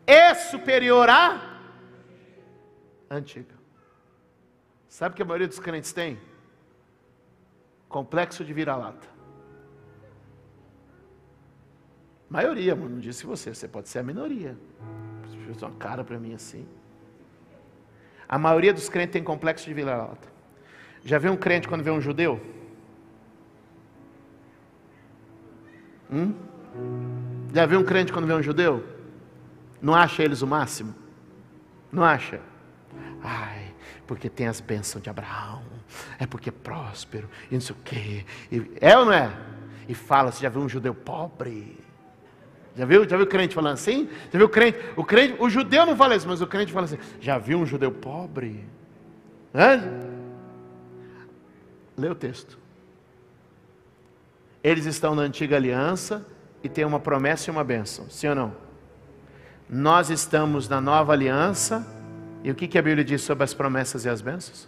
é 0.05 0.33
superior 0.33 1.09
à 1.09 1.59
antiga. 3.09 3.55
Sabe 4.87 5.13
o 5.13 5.15
que 5.15 5.21
a 5.21 5.25
maioria 5.25 5.47
dos 5.47 5.59
crentes 5.59 5.91
tem? 5.91 6.19
Complexo 7.87 8.43
de 8.43 8.53
vira-lata. 8.53 9.07
Maioria, 12.29 12.75
mano, 12.75 12.95
não 12.95 12.99
disse 12.99 13.25
você, 13.25 13.53
você 13.53 13.67
pode 13.67 13.87
ser 13.87 13.99
a 13.99 14.03
minoria 14.03 14.57
fez 15.47 15.63
uma 15.63 15.71
cara 15.71 16.03
para 16.03 16.19
mim 16.19 16.33
assim. 16.33 16.67
A 18.27 18.37
maioria 18.37 18.73
dos 18.73 18.89
crentes 18.89 19.13
tem 19.13 19.23
complexo 19.23 19.65
de 19.65 19.73
vira-lata. 19.73 20.27
Já 21.03 21.17
viu 21.17 21.31
um 21.31 21.37
crente 21.37 21.67
quando 21.67 21.83
vê 21.83 21.89
um 21.89 22.01
judeu? 22.01 22.41
Hum? 26.11 26.33
Já 27.53 27.65
viu 27.65 27.79
um 27.79 27.83
crente 27.83 28.11
quando 28.11 28.27
vê 28.27 28.33
um 28.33 28.41
judeu? 28.41 28.83
Não 29.81 29.93
acha 29.93 30.23
eles 30.23 30.41
o 30.41 30.47
máximo? 30.47 30.93
Não 31.91 32.03
acha? 32.03 32.39
Ai, 33.23 33.73
porque 34.05 34.29
tem 34.29 34.47
as 34.47 34.59
bênçãos 34.59 35.03
de 35.03 35.09
Abraão, 35.09 35.61
é 36.19 36.25
porque 36.25 36.49
é 36.49 36.51
próspero, 36.51 37.29
e 37.49 37.55
não 37.55 37.61
sei 37.61 37.75
o 37.75 37.79
quê. 37.83 38.25
E, 38.51 38.71
é 38.79 38.97
ou 38.97 39.05
não 39.05 39.13
é? 39.13 39.31
E 39.87 39.93
fala, 39.93 40.31
você 40.31 40.41
já 40.41 40.49
viu 40.49 40.61
um 40.61 40.69
judeu 40.69 40.93
pobre? 40.93 41.77
Já 42.75 42.85
viu? 42.85 43.09
Já 43.09 43.17
viu 43.17 43.25
o 43.25 43.29
crente 43.29 43.55
falando 43.55 43.73
assim? 43.73 44.07
Já 44.31 44.37
viu 44.37 44.47
crente? 44.47 44.77
O 44.95 45.03
crente, 45.03 45.35
o 45.39 45.49
judeu 45.49 45.85
não 45.85 45.95
fala 45.95 46.15
isso, 46.15 46.27
mas 46.27 46.41
o 46.41 46.47
crente 46.47 46.71
fala 46.71 46.85
assim: 46.85 46.99
já 47.19 47.39
viu 47.39 47.57
um 47.57 47.65
judeu 47.65 47.91
pobre? 47.91 48.63
Hã? 49.53 49.81
Lê 51.97 52.07
o 52.07 52.13
texto. 52.13 52.59
Eles 54.67 54.85
estão 54.85 55.15
na 55.15 55.21
antiga 55.21 55.55
aliança 55.55 56.25
e 56.61 56.67
tem 56.67 56.83
uma 56.83 56.99
promessa 56.99 57.49
e 57.49 57.51
uma 57.51 57.63
bênção, 57.63 58.09
sim 58.09 58.27
ou 58.27 58.35
não? 58.35 58.53
Nós 59.69 60.09
estamos 60.09 60.67
na 60.67 60.81
nova 60.81 61.13
aliança 61.13 61.87
e 62.43 62.51
o 62.51 62.55
que, 62.55 62.67
que 62.67 62.77
a 62.77 62.81
Bíblia 62.81 63.01
diz 63.01 63.21
sobre 63.21 63.45
as 63.45 63.53
promessas 63.53 64.03
e 64.03 64.09
as 64.09 64.19
bênçãos? 64.19 64.67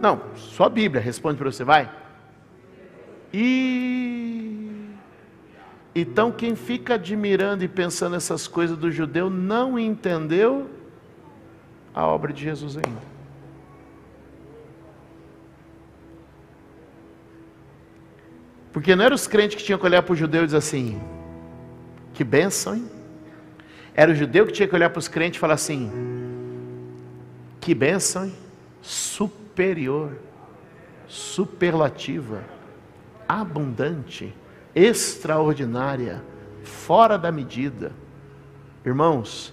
Não, 0.00 0.22
só 0.36 0.66
a 0.66 0.68
Bíblia 0.68 1.02
responde 1.02 1.36
para 1.36 1.50
você, 1.50 1.64
vai. 1.64 1.90
E 3.34 4.86
então 5.92 6.30
quem 6.30 6.54
fica 6.54 6.94
admirando 6.94 7.64
e 7.64 7.68
pensando 7.68 8.14
essas 8.14 8.46
coisas 8.46 8.78
do 8.78 8.88
judeu 8.92 9.28
não 9.28 9.76
entendeu 9.80 10.70
a 11.92 12.06
obra 12.06 12.32
de 12.32 12.44
Jesus 12.44 12.76
ainda. 12.76 13.09
Porque 18.72 18.94
não 18.94 19.04
eram 19.04 19.14
os 19.14 19.26
crentes 19.26 19.56
que 19.56 19.64
tinham 19.64 19.78
que 19.78 19.84
olhar 19.84 20.02
para 20.02 20.12
o 20.12 20.16
judeu 20.16 20.42
e 20.42 20.46
dizer 20.46 20.58
assim: 20.58 21.00
que 22.14 22.22
benção, 22.22 22.76
hein? 22.76 22.90
Era 23.94 24.12
o 24.12 24.14
judeu 24.14 24.46
que 24.46 24.52
tinha 24.52 24.68
que 24.68 24.74
olhar 24.74 24.90
para 24.90 24.98
os 24.98 25.08
crentes 25.08 25.38
e 25.38 25.40
falar 25.40 25.54
assim: 25.54 25.90
que 27.60 27.74
benção, 27.74 28.26
hein? 28.26 28.34
Superior, 28.80 30.16
superlativa, 31.06 32.42
abundante, 33.28 34.34
extraordinária, 34.74 36.22
fora 36.62 37.18
da 37.18 37.32
medida. 37.32 37.92
Irmãos, 38.84 39.52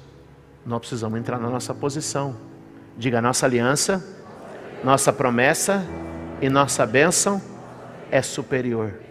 nós 0.65 0.79
precisamos 0.79 1.19
entrar 1.19 1.39
na 1.39 1.49
nossa 1.49 1.73
posição. 1.73 2.37
Diga: 2.97 3.21
nossa 3.21 3.45
aliança, 3.45 4.05
nossa 4.83 5.11
promessa 5.11 5.85
e 6.39 6.49
nossa 6.49 6.85
bênção 6.85 7.41
é 8.11 8.21
superior. 8.21 9.06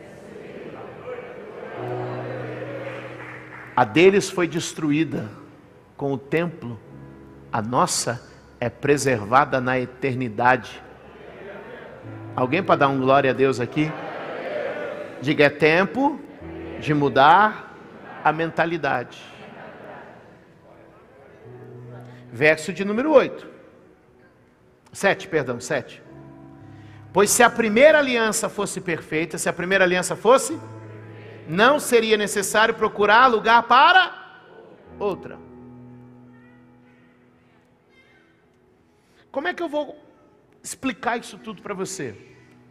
A 3.76 3.84
deles 3.84 4.30
foi 4.30 4.48
destruída 4.48 5.28
com 5.98 6.10
o 6.12 6.16
templo, 6.16 6.80
a 7.52 7.60
nossa 7.60 8.22
é 8.58 8.70
preservada 8.70 9.60
na 9.60 9.78
eternidade. 9.78 10.82
Alguém 12.34 12.62
para 12.62 12.76
dar 12.76 12.88
um 12.88 12.98
glória 12.98 13.32
a 13.32 13.34
Deus 13.34 13.60
aqui? 13.60 13.92
Diga: 15.20 15.44
é 15.44 15.50
tempo 15.50 16.18
de 16.80 16.94
mudar 16.94 17.76
a 18.24 18.32
mentalidade. 18.32 19.22
Verso 22.32 22.72
de 22.72 22.82
número 22.82 23.12
8. 23.12 23.46
7, 24.90 25.28
perdão, 25.28 25.60
7. 25.60 26.02
Pois 27.12 27.30
se 27.30 27.42
a 27.42 27.50
primeira 27.50 27.98
aliança 27.98 28.48
fosse 28.48 28.80
perfeita, 28.80 29.36
se 29.36 29.50
a 29.50 29.52
primeira 29.52 29.84
aliança 29.84 30.16
fosse 30.16 30.58
não 31.48 31.78
seria 31.78 32.16
necessário 32.16 32.74
procurar 32.74 33.26
lugar 33.26 33.62
para 33.64 34.42
outra. 34.98 35.38
Como 39.30 39.48
é 39.48 39.54
que 39.54 39.62
eu 39.62 39.68
vou 39.68 39.96
explicar 40.62 41.18
isso 41.18 41.38
tudo 41.38 41.62
para 41.62 41.74
você? 41.74 42.16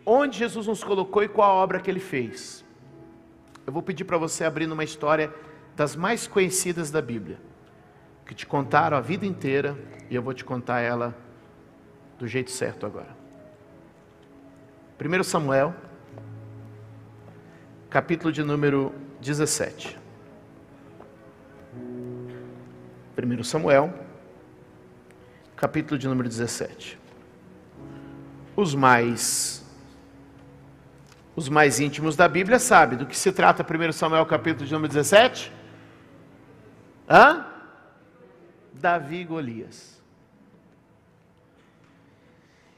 Onde 0.05 0.37
Jesus 0.37 0.67
nos 0.67 0.83
colocou 0.83 1.23
e 1.23 1.27
qual 1.27 1.51
a 1.51 1.53
obra 1.53 1.79
que 1.79 1.89
ele 1.89 1.99
fez? 1.99 2.65
Eu 3.65 3.73
vou 3.73 3.81
pedir 3.81 4.03
para 4.03 4.17
você 4.17 4.43
abrir 4.43 4.67
numa 4.67 4.83
história 4.83 5.33
das 5.75 5.95
mais 5.95 6.27
conhecidas 6.27 6.91
da 6.91 7.01
Bíblia, 7.01 7.39
que 8.25 8.33
te 8.33 8.45
contaram 8.45 8.97
a 8.97 9.01
vida 9.01 9.25
inteira 9.25 9.77
e 10.09 10.15
eu 10.15 10.21
vou 10.21 10.33
te 10.33 10.45
contar 10.45 10.81
ela 10.81 11.15
do 12.17 12.27
jeito 12.27 12.51
certo 12.51 12.85
agora. 12.85 13.15
1 14.99 15.23
Samuel 15.23 15.75
capítulo 17.95 18.29
de 18.29 18.43
número 18.43 18.93
17. 19.21 19.97
1 23.17 23.43
Samuel, 23.45 23.93
capítulo 25.55 25.97
de 25.97 26.05
número 26.05 26.27
17. 26.27 26.99
Os 28.53 28.75
mais 28.75 29.65
os 31.37 31.47
mais 31.47 31.79
íntimos 31.79 32.17
da 32.17 32.27
Bíblia 32.27 32.59
sabem 32.59 32.99
do 32.99 33.05
que 33.05 33.17
se 33.17 33.31
trata 33.31 33.63
1 33.63 33.93
Samuel 33.93 34.25
capítulo 34.25 34.65
de 34.65 34.73
número 34.73 34.91
17? 34.91 35.49
Hã? 37.09 37.45
Davi 38.73 39.21
e 39.21 39.23
Golias. 39.23 40.03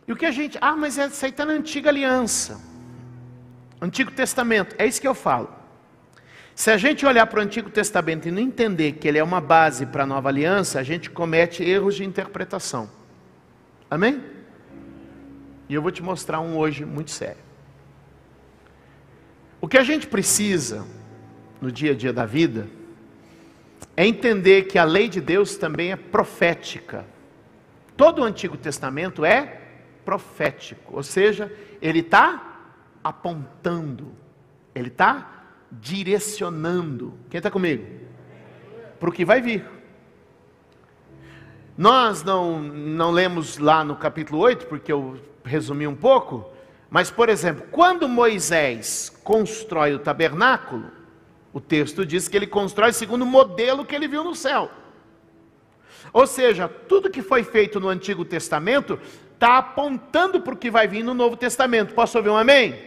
E 0.08 0.14
o 0.14 0.16
que 0.16 0.28
a 0.28 0.32
gente. 0.32 0.60
Ah, 0.62 0.76
mas 0.76 0.96
isso 0.96 1.26
aí 1.26 1.32
está 1.32 1.44
na 1.44 1.54
antiga 1.54 1.90
aliança. 1.90 2.77
Antigo 3.82 4.12
Testamento, 4.12 4.76
é 4.78 4.86
isso 4.86 5.00
que 5.00 5.08
eu 5.08 5.14
falo. 5.14 5.50
Se 6.56 6.72
a 6.72 6.78
gente 6.78 7.06
olhar 7.06 7.28
para 7.28 7.40
o 7.40 7.44
Antigo 7.44 7.70
Testamento 7.70 8.28
e 8.28 8.32
não 8.32 8.42
entender 8.42 8.94
que 8.94 9.08
ele 9.08 9.20
é 9.20 9.24
uma 9.24 9.40
base 9.40 9.86
para 9.86 10.04
a 10.04 10.08
nova 10.08 10.30
aliança, 10.30 10.80
a 10.80 10.84
gente 10.84 11.10
comete 11.10 11.64
erros 11.64 11.96
de 11.96 12.04
interpretação. 12.04 12.90
Amém? 13.90 14.24
E 15.70 15.74
eu 15.76 15.82
vou 15.82 15.92
te 15.92 16.02
mostrar 16.02 16.40
um 16.40 16.58
hoje 16.58 16.84
muito 16.84 17.12
sério. 17.12 17.42
O 19.62 19.68
que 19.68 19.78
a 19.78 19.84
gente 19.84 20.08
precisa 20.08 20.84
no 21.62 21.72
dia 21.72 21.92
a 21.92 21.96
dia 21.96 22.12
da 22.12 22.26
vida 22.26 22.68
é 23.96 24.06
entender 24.06 24.64
que 24.64 24.80
a 24.80 24.84
lei 24.84 25.10
de 25.10 25.22
Deus 25.22 25.58
também 25.58 25.92
é 25.92 25.96
profética. 25.96 27.06
Todo 27.96 28.22
o 28.22 28.24
Antigo 28.24 28.58
Testamento 28.58 29.24
é 29.24 29.62
profético, 30.06 30.96
ou 30.96 31.04
seja, 31.04 31.52
ele 31.82 32.00
está 32.00 32.47
apontando, 33.10 34.12
ele 34.74 34.88
está 34.90 35.38
direcionando. 35.72 37.14
Quem 37.30 37.40
está 37.40 37.50
comigo? 37.50 37.86
Para 39.00 39.10
o 39.10 39.12
que 39.12 39.26
vai 39.26 39.42
vir. 39.42 39.66
Nós 41.78 42.24
não, 42.24 42.60
não 42.60 43.12
lemos 43.12 43.58
lá 43.58 43.84
no 43.84 43.96
capítulo 43.96 44.40
8, 44.40 44.66
porque 44.66 44.92
eu 44.92 45.20
resumi 45.44 45.86
um 45.88 45.96
pouco, 45.96 46.50
mas, 46.90 47.12
por 47.12 47.30
exemplo, 47.30 47.68
quando 47.72 48.10
Moisés 48.10 49.16
constrói 49.24 49.94
o 49.94 50.00
tabernáculo, 50.00 50.92
o 51.54 51.60
texto 51.60 52.06
diz 52.06 52.28
que 52.28 52.36
ele 52.36 52.48
constrói 52.48 52.94
segundo 52.94 53.22
o 53.24 53.26
modelo 53.26 53.86
que 53.86 53.96
ele 53.96 54.08
viu 54.08 54.24
no 54.24 54.36
céu. 54.36 54.72
Ou 56.14 56.26
seja, 56.26 56.68
tudo 56.68 57.10
que 57.10 57.22
foi 57.22 57.44
feito 57.44 57.80
no 57.80 57.90
Antigo 57.90 58.24
Testamento 58.24 59.00
está 59.34 59.58
apontando 59.58 60.42
para 60.42 60.54
o 60.54 60.58
que 60.58 60.72
vai 60.72 60.88
vir 60.88 61.04
no 61.04 61.14
Novo 61.14 61.36
Testamento. 61.36 61.94
Posso 61.94 62.18
ouvir 62.18 62.30
um 62.30 62.38
amém? 62.38 62.87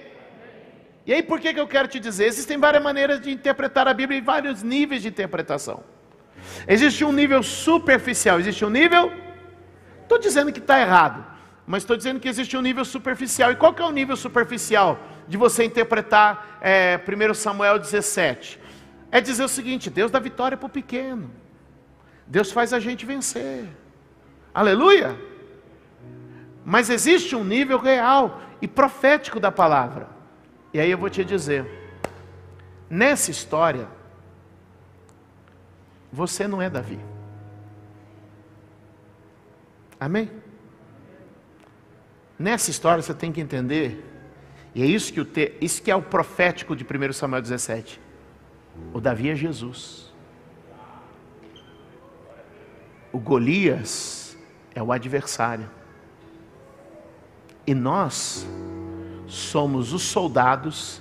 E 1.07 1.15
aí, 1.15 1.23
por 1.23 1.41
que, 1.41 1.55
que 1.55 1.61
eu 1.61 1.67
quero 1.67 1.89
te 1.89 1.99
dizer? 1.99 2.27
Existem 2.27 2.59
várias 2.59 2.83
maneiras 2.83 3.21
de 3.21 3.31
interpretar 3.31 3.89
a 3.89 3.95
Bíblia 3.95 4.19
e 4.19 4.21
vários 4.21 4.63
níveis 4.63 5.03
de 5.03 5.09
interpretação. 5.09 5.83
Existe 6.67 7.05
um 7.05 7.13
nível 7.13 7.43
superficial, 7.43 8.39
existe 8.39 8.65
um 8.65 8.71
nível. 8.71 9.13
Estou 10.03 10.19
dizendo 10.19 10.53
que 10.53 10.59
está 10.59 10.81
errado, 10.81 11.25
mas 11.67 11.83
estou 11.83 11.97
dizendo 11.97 12.21
que 12.21 12.29
existe 12.29 12.57
um 12.57 12.61
nível 12.61 12.85
superficial. 12.85 13.51
E 13.53 13.57
qual 13.57 13.73
que 13.73 13.83
é 13.83 13.85
o 13.85 13.91
nível 13.91 14.17
superficial 14.17 14.99
de 15.27 15.37
você 15.37 15.65
interpretar 15.65 16.59
é, 16.61 16.99
1 16.99 17.35
Samuel 17.35 17.79
17? 17.79 18.61
É 19.11 19.21
dizer 19.21 19.45
o 19.45 19.49
seguinte: 19.49 19.89
Deus 19.89 20.11
dá 20.11 20.19
vitória 20.19 20.57
para 20.57 20.67
o 20.67 20.71
pequeno, 20.71 21.31
Deus 22.27 22.53
faz 22.53 22.73
a 22.73 22.81
gente 22.81 23.07
vencer. 23.07 23.65
Aleluia! 24.53 25.17
Mas 26.65 26.91
existe 26.91 27.35
um 27.35 27.45
nível 27.45 27.79
real 27.79 28.41
e 28.61 28.69
profético 28.69 29.41
da 29.41 29.51
palavra. 29.51 30.20
E 30.73 30.81
aí 30.81 30.91
eu 30.91 30.99
vou 30.99 31.11
te 31.11 31.25
dizer, 31.25 31.67
nessa 32.89 33.31
história, 33.31 33.89
você 36.13 36.47
não 36.47 36.63
é 36.63 36.71
Davi. 36.71 36.99
Amém? 39.99 40.31
Nessa 42.39 42.71
história 42.71 43.03
você 43.03 43.13
tem 43.13 43.33
que 43.33 43.41
entender, 43.41 44.03
e 44.75 44.83
é 44.83 44.87
isso 44.87 45.13
que, 45.13 45.21
o 45.21 45.25
te, 45.25 45.55
isso 45.61 45.83
que 45.83 45.91
é 45.91 45.97
o 45.97 46.03
profético 46.03 46.77
de 46.77 46.85
1 46.85 47.13
Samuel 47.13 47.43
17. 47.43 48.01
O 48.95 49.01
Davi 49.01 49.29
é 49.29 49.35
Jesus. 49.35 50.11
O 53.13 53.19
Golias 53.19 54.37
é 54.75 54.83
o 54.83 54.93
adversário. 54.93 55.69
E 57.67 57.75
nós 57.75 58.47
somos 59.31 59.93
os 59.93 60.03
soldados 60.03 61.01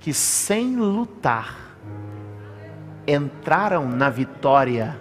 que, 0.00 0.12
sem 0.12 0.76
lutar, 0.76 1.76
entraram 3.06 3.88
na 3.88 4.08
vitória. 4.08 5.00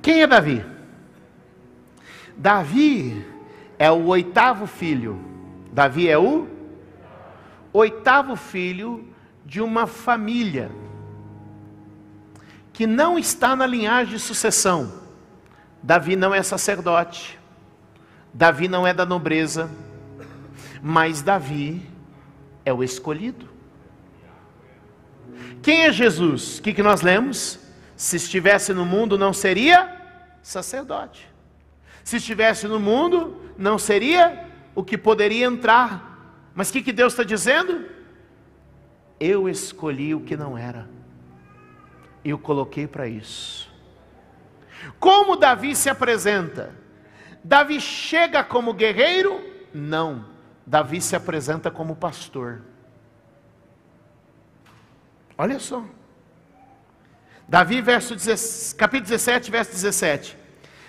Quem 0.00 0.22
é 0.22 0.26
Davi? 0.26 0.64
Davi 2.36 3.26
é 3.78 3.90
o 3.90 4.06
oitavo 4.06 4.66
filho. 4.66 5.18
Davi 5.72 6.08
é 6.08 6.18
o 6.18 6.46
oitavo 7.72 8.36
filho 8.36 9.08
de 9.44 9.60
uma 9.60 9.86
família 9.86 10.70
que 12.74 12.88
não 12.88 13.16
está 13.16 13.54
na 13.54 13.66
linhagem 13.66 14.14
de 14.14 14.20
sucessão. 14.20 14.92
Davi 15.80 16.16
não 16.16 16.34
é 16.34 16.42
sacerdote, 16.42 17.38
Davi 18.32 18.66
não 18.66 18.84
é 18.84 18.92
da 18.92 19.06
nobreza, 19.06 19.70
mas 20.82 21.22
Davi 21.22 21.88
é 22.64 22.72
o 22.72 22.82
escolhido. 22.82 23.48
Quem 25.62 25.84
é 25.84 25.92
Jesus? 25.92 26.58
O 26.58 26.62
que, 26.62 26.74
que 26.74 26.82
nós 26.82 27.00
lemos? 27.00 27.60
Se 27.96 28.16
estivesse 28.16 28.74
no 28.74 28.84
mundo, 28.84 29.16
não 29.16 29.32
seria 29.32 30.02
sacerdote. 30.42 31.28
Se 32.02 32.16
estivesse 32.16 32.66
no 32.66 32.80
mundo, 32.80 33.40
não 33.56 33.78
seria 33.78 34.48
o 34.74 34.82
que 34.82 34.98
poderia 34.98 35.46
entrar. 35.46 36.50
Mas 36.54 36.70
o 36.70 36.72
que, 36.72 36.82
que 36.82 36.92
Deus 36.92 37.12
está 37.12 37.22
dizendo? 37.22 37.86
Eu 39.20 39.48
escolhi 39.48 40.14
o 40.14 40.20
que 40.20 40.36
não 40.36 40.58
era 40.58 40.93
e 42.24 42.32
o 42.32 42.38
coloquei 42.38 42.86
para 42.86 43.06
isso. 43.06 43.70
Como 44.98 45.36
Davi 45.36 45.76
se 45.76 45.90
apresenta? 45.90 46.74
Davi 47.42 47.80
chega 47.80 48.42
como 48.42 48.72
guerreiro? 48.72 49.40
Não. 49.72 50.24
Davi 50.66 51.00
se 51.00 51.14
apresenta 51.14 51.70
como 51.70 51.94
pastor. 51.94 52.62
Olha 55.36 55.58
só. 55.58 55.84
Davi, 57.46 57.82
verso 57.82 58.14
17, 58.16 58.74
capítulo 58.76 59.10
17, 59.10 59.50
verso 59.50 59.70
17. 59.72 60.38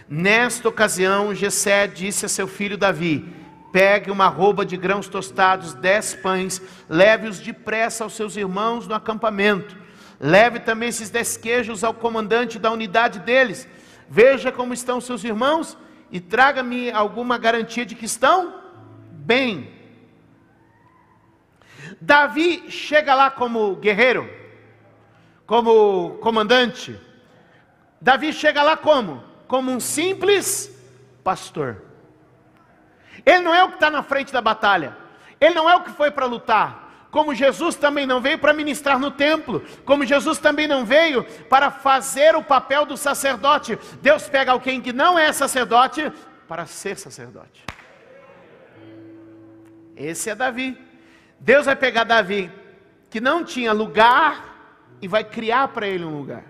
Nesta 0.08 0.70
ocasião, 0.70 1.36
Jessé 1.36 1.88
disse 1.88 2.26
a 2.26 2.30
seu 2.30 2.48
filho 2.48 2.78
Davi: 2.78 3.34
Pegue 3.74 4.10
uma 4.10 4.28
roupa 4.28 4.66
de 4.66 4.78
grãos 4.78 5.08
tostados, 5.08 5.74
dez 5.74 6.14
pães, 6.14 6.62
leve-os 6.88 7.40
depressa 7.40 8.06
aos 8.06 8.14
seus 8.14 8.38
irmãos 8.38 8.88
no 8.88 8.96
acampamento. 8.96 9.85
Leve 10.20 10.60
também 10.60 10.90
esses 10.90 11.10
dez 11.10 11.36
queijos 11.38 11.84
ao 11.84 11.94
comandante 11.94 12.58
da 12.58 12.72
unidade 12.72 13.20
deles. 13.20 13.68
Veja 14.10 14.52
como 14.52 14.74
estão 14.74 15.02
seus 15.02 15.24
irmãos 15.24 15.78
e 16.12 16.20
traga-me 16.20 16.92
alguma 16.92 17.38
garantia 17.38 17.86
de 17.86 17.96
que 17.96 18.06
estão 18.06 18.62
bem. 19.12 19.74
Davi 22.00 22.70
chega 22.70 23.14
lá 23.14 23.30
como 23.30 23.76
guerreiro, 23.76 24.30
como 25.46 26.18
comandante. 26.22 27.00
Davi 28.00 28.32
chega 28.32 28.64
lá 28.64 28.78
como? 28.78 29.24
Como 29.48 29.72
um 29.72 29.80
simples 29.80 30.72
pastor. 31.24 31.82
Ele 33.26 33.40
não 33.40 33.54
é 33.54 33.64
o 33.64 33.70
que 33.70 33.76
está 33.76 33.90
na 33.90 34.04
frente 34.04 34.32
da 34.32 34.42
batalha. 34.42 34.96
Ele 35.40 35.56
não 35.56 35.70
é 35.70 35.76
o 35.76 35.82
que 35.82 35.92
foi 35.92 36.12
para 36.12 36.26
lutar 36.26 36.85
como 37.16 37.34
Jesus 37.34 37.78
também 37.78 38.06
não 38.06 38.20
veio 38.20 38.38
para 38.38 38.52
ministrar 38.52 39.00
no 39.00 39.10
templo, 39.10 39.64
como 39.86 40.06
Jesus 40.06 40.38
também 40.38 40.68
não 40.68 40.84
veio 40.84 41.24
para 41.48 41.72
fazer 41.72 42.36
o 42.36 42.44
papel 42.44 42.86
do 42.86 42.98
sacerdote. 42.98 43.80
Deus 44.02 44.28
pega 44.28 44.52
alguém 44.52 44.82
que 44.82 44.92
não 44.92 45.18
é 45.18 45.32
sacerdote 45.32 46.12
para 46.46 46.66
ser 46.66 46.98
sacerdote. 46.98 47.64
Esse 49.96 50.30
é 50.30 50.36
Davi. 50.36 50.78
Deus 51.40 51.68
vai 51.68 51.78
pegar 51.78 52.04
Davi, 52.04 52.52
que 53.10 53.22
não 53.22 53.46
tinha 53.46 53.72
lugar, 53.72 54.98
e 55.02 55.08
vai 55.08 55.24
criar 55.24 55.70
para 55.70 55.88
ele 55.88 56.04
um 56.04 56.18
lugar. 56.18 56.44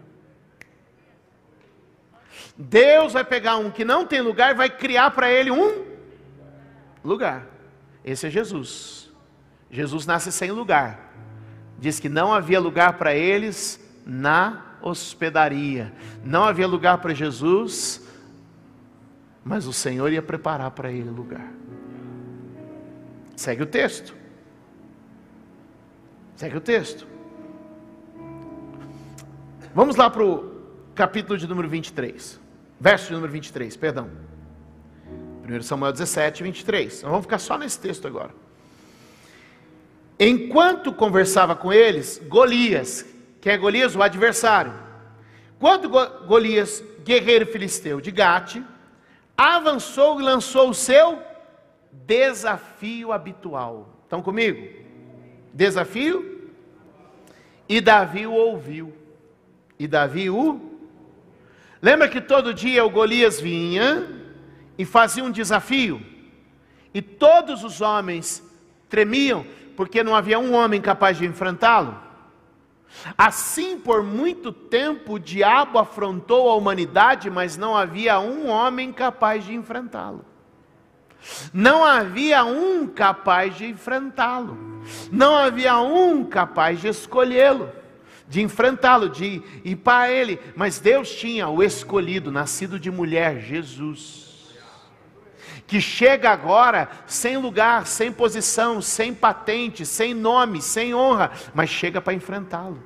Deus 2.58 3.14
vai 3.14 3.24
pegar 3.24 3.58
um 3.58 3.70
que 3.70 3.86
não 3.86 4.04
tem 4.04 4.20
lugar 4.20 4.50
e 4.50 4.56
vai 4.56 4.72
criar 4.72 5.12
para 5.12 5.32
ele 5.32 5.52
um 5.52 5.86
lugar. 7.04 7.46
Esse 8.04 8.26
é 8.26 8.30
Jesus. 8.32 9.05
Jesus 9.70 10.06
nasce 10.06 10.32
sem 10.32 10.52
lugar. 10.52 11.14
Diz 11.78 12.00
que 12.00 12.10
não 12.10 12.34
havia 12.34 12.60
lugar 12.60 12.94
para 12.94 13.14
eles 13.14 13.80
na 14.06 14.78
hospedaria. 14.82 15.94
Não 16.24 16.44
havia 16.44 16.68
lugar 16.68 17.00
para 17.00 17.14
Jesus, 17.14 18.02
mas 19.44 19.68
o 19.68 19.74
Senhor 19.74 20.12
ia 20.12 20.22
preparar 20.22 20.72
para 20.72 20.92
ele 20.92 21.10
lugar. 21.10 21.52
Segue 23.36 23.64
o 23.64 23.66
texto. 23.66 24.16
Segue 26.36 26.58
o 26.58 26.62
texto. 26.62 27.08
Vamos 29.74 29.96
lá 29.96 30.10
para 30.10 30.24
o 30.24 30.56
capítulo 30.94 31.38
de 31.38 31.48
número 31.48 31.68
23. 31.68 32.40
Verso 32.80 33.08
de 33.08 33.14
número 33.14 33.32
23, 33.32 33.76
perdão. 33.76 34.10
1 35.48 35.62
Samuel 35.64 35.92
17, 35.92 36.44
23. 36.44 36.98
Então 37.00 37.10
vamos 37.10 37.26
ficar 37.26 37.40
só 37.40 37.58
nesse 37.58 37.80
texto 37.80 38.08
agora. 38.08 38.45
Enquanto 40.20 40.94
conversava 40.94 41.56
com 41.56 41.74
eles, 41.74 42.22
Golias, 42.28 43.06
que 43.42 43.50
é 43.50 43.58
Golias, 43.58 43.96
o 43.96 44.02
adversário, 44.02 44.74
quando 45.60 45.90
Golias, 46.26 46.84
guerreiro 47.04 47.46
filisteu 47.46 48.00
de 48.00 48.12
Gate, 48.12 48.62
avançou 49.38 50.20
e 50.20 50.24
lançou 50.24 50.70
o 50.70 50.74
seu 50.74 51.22
desafio 51.92 53.12
habitual. 53.12 53.90
Estão 54.04 54.22
comigo? 54.22 54.68
Desafio? 55.54 56.52
E 57.68 57.82
Davi 57.82 58.26
o 58.26 58.34
ouviu. 58.34 58.94
E 59.78 59.88
Davi 59.88 60.30
o. 60.30 60.80
Lembra 61.82 62.08
que 62.08 62.22
todo 62.22 62.54
dia 62.54 62.86
o 62.86 62.90
Golias 62.90 63.40
vinha 63.40 64.08
e 64.78 64.86
fazia 64.86 65.24
um 65.24 65.32
desafio? 65.32 66.02
E 66.94 67.02
todos 67.02 67.64
os 67.64 67.82
homens 67.82 68.42
tremiam 68.90 69.46
porque 69.76 70.04
não 70.04 70.16
havia 70.16 70.40
um 70.40 70.54
homem 70.54 70.82
capaz 70.82 71.18
de 71.18 71.26
enfrentá-lo. 71.26 71.98
Assim, 73.18 73.78
por 73.78 74.04
muito 74.04 74.52
tempo, 74.52 75.14
o 75.14 75.20
diabo 75.20 75.78
afrontou 75.78 76.50
a 76.50 76.56
humanidade, 76.56 77.30
mas 77.30 77.58
não 77.58 77.76
havia 77.76 78.20
um 78.20 78.48
homem 78.48 78.92
capaz 78.92 79.46
de 79.46 79.54
enfrentá-lo. 79.54 80.24
Não 81.54 81.84
havia 81.84 82.46
um 82.46 82.88
capaz 82.88 83.58
de 83.58 83.66
enfrentá-lo. 83.66 84.58
Não 85.12 85.36
havia 85.36 85.78
um 85.78 86.24
capaz 86.24 86.80
de 86.80 86.88
escolhê-lo, 86.88 87.70
de 88.28 88.42
enfrentá-lo, 88.42 89.10
de 89.10 89.42
ir 89.64 89.76
para 89.78 90.10
ele. 90.12 90.40
Mas 90.56 90.80
Deus 90.80 91.10
tinha 91.14 91.50
o 91.50 91.62
escolhido, 91.62 92.32
nascido 92.32 92.80
de 92.80 92.92
mulher, 92.92 93.40
Jesus 93.40 94.25
que 95.68 95.82
chega 95.82 96.30
agora 96.30 96.90
sem 97.08 97.38
lugar, 97.38 97.88
sem 97.88 98.12
posição, 98.12 98.82
sem 98.82 99.14
patente, 99.14 99.86
sem 99.86 100.14
nome, 100.14 100.62
sem 100.62 100.94
honra, 100.94 101.32
mas 101.54 101.70
chega 101.70 102.00
para 102.00 102.14
enfrentá-lo. 102.14 102.84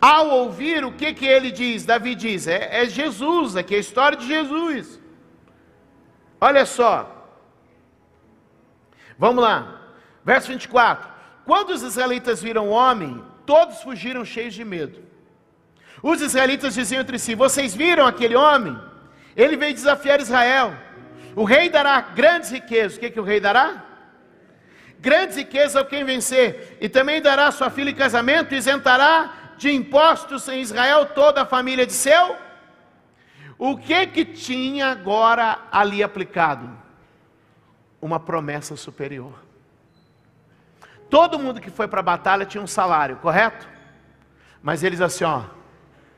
Ao 0.00 0.30
ouvir 0.30 0.84
o 0.84 0.92
que, 0.92 1.12
que 1.12 1.26
ele 1.26 1.50
diz, 1.50 1.84
Davi 1.84 2.14
diz: 2.14 2.46
é, 2.46 2.82
é 2.82 2.86
Jesus, 2.86 3.56
aqui 3.56 3.74
é 3.74 3.78
a 3.78 3.80
história 3.80 4.16
de 4.16 4.26
Jesus. 4.26 5.00
Olha 6.40 6.64
só, 6.64 7.28
vamos 9.18 9.42
lá, 9.42 9.80
verso 10.24 10.48
24: 10.48 11.08
Quando 11.44 11.70
os 11.70 11.82
israelitas 11.82 12.42
viram 12.42 12.68
o 12.68 12.70
homem, 12.70 13.22
todos 13.44 13.82
fugiram 13.82 14.24
cheios 14.24 14.54
de 14.54 14.64
medo. 14.64 15.02
Os 16.02 16.20
israelitas 16.20 16.74
diziam 16.74 17.00
entre 17.00 17.18
si: 17.18 17.34
Vocês 17.34 17.74
viram 17.74 18.06
aquele 18.06 18.36
homem? 18.36 18.78
Ele 19.36 19.56
veio 19.56 19.74
desafiar 19.74 20.20
Israel. 20.20 20.83
O 21.36 21.44
rei 21.44 21.68
dará 21.68 22.00
grandes 22.00 22.50
riquezas. 22.50 22.96
O 22.96 23.00
que, 23.00 23.10
que 23.10 23.20
o 23.20 23.24
rei 23.24 23.40
dará? 23.40 23.84
Grandes 25.00 25.36
riquezas 25.36 25.76
ao 25.76 25.84
quem 25.84 26.04
vencer. 26.04 26.78
E 26.80 26.88
também 26.88 27.20
dará 27.20 27.50
sua 27.50 27.70
filha 27.70 27.90
em 27.90 27.94
casamento 27.94 28.54
isentará 28.54 29.52
de 29.56 29.70
impostos 29.70 30.48
em 30.48 30.60
Israel 30.60 31.06
toda 31.06 31.42
a 31.42 31.46
família 31.46 31.86
de 31.86 31.92
seu. 31.92 32.36
O 33.58 33.76
que 33.76 34.06
que 34.06 34.24
tinha 34.24 34.88
agora 34.88 35.58
ali 35.70 36.02
aplicado? 36.02 36.70
Uma 38.00 38.18
promessa 38.20 38.76
superior. 38.76 39.32
Todo 41.08 41.38
mundo 41.38 41.60
que 41.60 41.70
foi 41.70 41.86
para 41.86 42.00
a 42.00 42.02
batalha 42.02 42.44
tinha 42.44 42.62
um 42.62 42.66
salário, 42.66 43.16
correto? 43.16 43.68
Mas 44.62 44.82
eles 44.82 45.00
assim, 45.00 45.24
ó, 45.24 45.44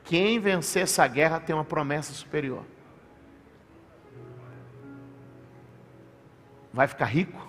quem 0.03 0.39
vencer 0.39 0.83
essa 0.83 1.05
guerra 1.07 1.39
tem 1.39 1.53
uma 1.53 1.65
promessa 1.65 2.13
superior. 2.13 2.63
Vai 6.73 6.87
ficar 6.87 7.05
rico, 7.05 7.47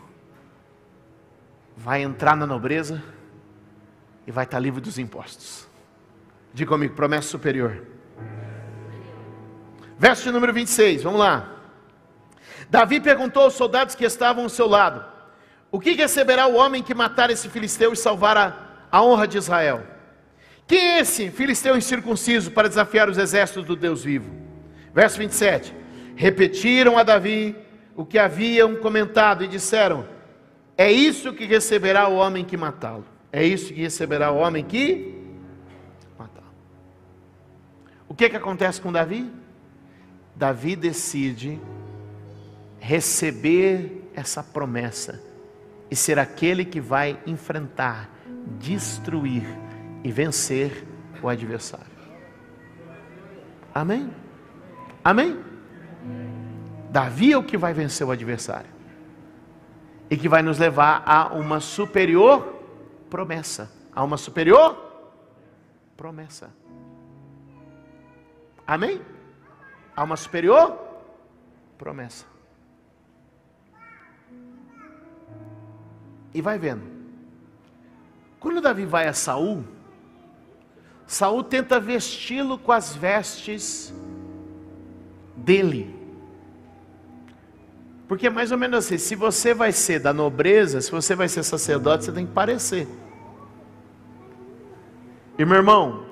vai 1.76 2.02
entrar 2.02 2.36
na 2.36 2.46
nobreza 2.46 3.02
e 4.26 4.32
vai 4.32 4.44
estar 4.44 4.58
livre 4.58 4.80
dos 4.80 4.98
impostos. 4.98 5.68
Diga 6.52 6.70
comigo, 6.70 6.94
promessa 6.94 7.28
superior. 7.28 7.82
Verso 9.98 10.30
número 10.32 10.52
26, 10.52 11.02
vamos 11.02 11.20
lá. 11.20 11.54
Davi 12.70 13.00
perguntou 13.00 13.44
aos 13.44 13.54
soldados 13.54 13.94
que 13.94 14.04
estavam 14.04 14.44
ao 14.44 14.48
seu 14.48 14.66
lado: 14.66 15.04
O 15.70 15.80
que 15.80 15.92
receberá 15.92 16.46
o 16.46 16.56
homem 16.56 16.82
que 16.82 16.94
matar 16.94 17.30
esse 17.30 17.48
filisteu 17.48 17.92
e 17.92 17.96
salvar 17.96 18.36
a, 18.36 18.56
a 18.90 19.02
honra 19.02 19.26
de 19.26 19.38
Israel? 19.38 19.84
Quem 20.66 20.78
é 20.78 21.00
esse 21.00 21.30
filisteu 21.30 21.76
incircunciso 21.76 22.50
para 22.50 22.68
desafiar 22.68 23.08
os 23.08 23.16
exércitos 23.16 23.64
do 23.64 23.74
Deus 23.74 24.04
vivo? 24.04 24.30
Verso 24.94 25.18
27. 25.18 25.74
Repetiram 26.14 26.98
a 26.98 27.02
Davi 27.02 27.56
o 27.98 28.06
que 28.06 28.16
haviam 28.16 28.76
comentado 28.76 29.42
e 29.42 29.48
disseram: 29.48 30.06
É 30.76 30.90
isso 30.90 31.32
que 31.32 31.44
receberá 31.44 32.06
o 32.06 32.14
homem 32.14 32.44
que 32.44 32.56
matá-lo. 32.56 33.04
É 33.32 33.44
isso 33.44 33.74
que 33.74 33.80
receberá 33.80 34.30
o 34.30 34.36
homem 34.36 34.64
que 34.64 35.20
matá-lo. 36.16 36.46
O 38.08 38.14
que, 38.14 38.30
que 38.30 38.36
acontece 38.36 38.80
com 38.80 38.92
Davi? 38.92 39.28
Davi 40.36 40.76
decide 40.76 41.60
receber 42.78 44.08
essa 44.14 44.44
promessa 44.44 45.20
e 45.90 45.96
ser 45.96 46.20
aquele 46.20 46.64
que 46.64 46.80
vai 46.80 47.18
enfrentar, 47.26 48.08
destruir 48.60 49.42
e 50.04 50.12
vencer 50.12 50.86
o 51.20 51.28
adversário. 51.28 51.86
Amém? 53.74 54.08
Amém? 55.02 55.36
Davi 56.90 57.32
é 57.32 57.38
o 57.38 57.42
que 57.42 57.56
vai 57.56 57.72
vencer 57.72 58.06
o 58.06 58.10
adversário 58.10 58.70
e 60.10 60.16
que 60.16 60.28
vai 60.28 60.42
nos 60.42 60.58
levar 60.58 61.02
a 61.04 61.34
uma 61.34 61.60
superior 61.60 62.56
promessa. 63.10 63.70
A 63.94 64.02
uma 64.02 64.16
superior 64.16 64.76
promessa. 65.96 66.50
Amém? 68.66 69.00
A 69.94 70.04
uma 70.04 70.16
superior 70.16 70.78
promessa. 71.76 72.24
E 76.32 76.40
vai 76.40 76.58
vendo. 76.58 76.82
Quando 78.38 78.60
Davi 78.60 78.86
vai 78.86 79.08
a 79.08 79.12
Saul, 79.12 79.64
Saul 81.06 81.42
tenta 81.42 81.80
vesti-lo 81.80 82.58
com 82.58 82.70
as 82.70 82.94
vestes 82.94 83.92
dele. 85.36 85.97
Porque 88.08 88.26
é 88.26 88.30
mais 88.30 88.50
ou 88.50 88.56
menos 88.56 88.78
assim, 88.78 88.96
se 88.96 89.14
você 89.14 89.52
vai 89.52 89.70
ser 89.70 90.00
da 90.00 90.14
nobreza, 90.14 90.80
se 90.80 90.90
você 90.90 91.14
vai 91.14 91.28
ser 91.28 91.42
sacerdote, 91.42 92.06
você 92.06 92.12
tem 92.12 92.26
que 92.26 92.32
parecer. 92.32 92.88
E 95.38 95.44
meu 95.44 95.56
irmão, 95.56 96.06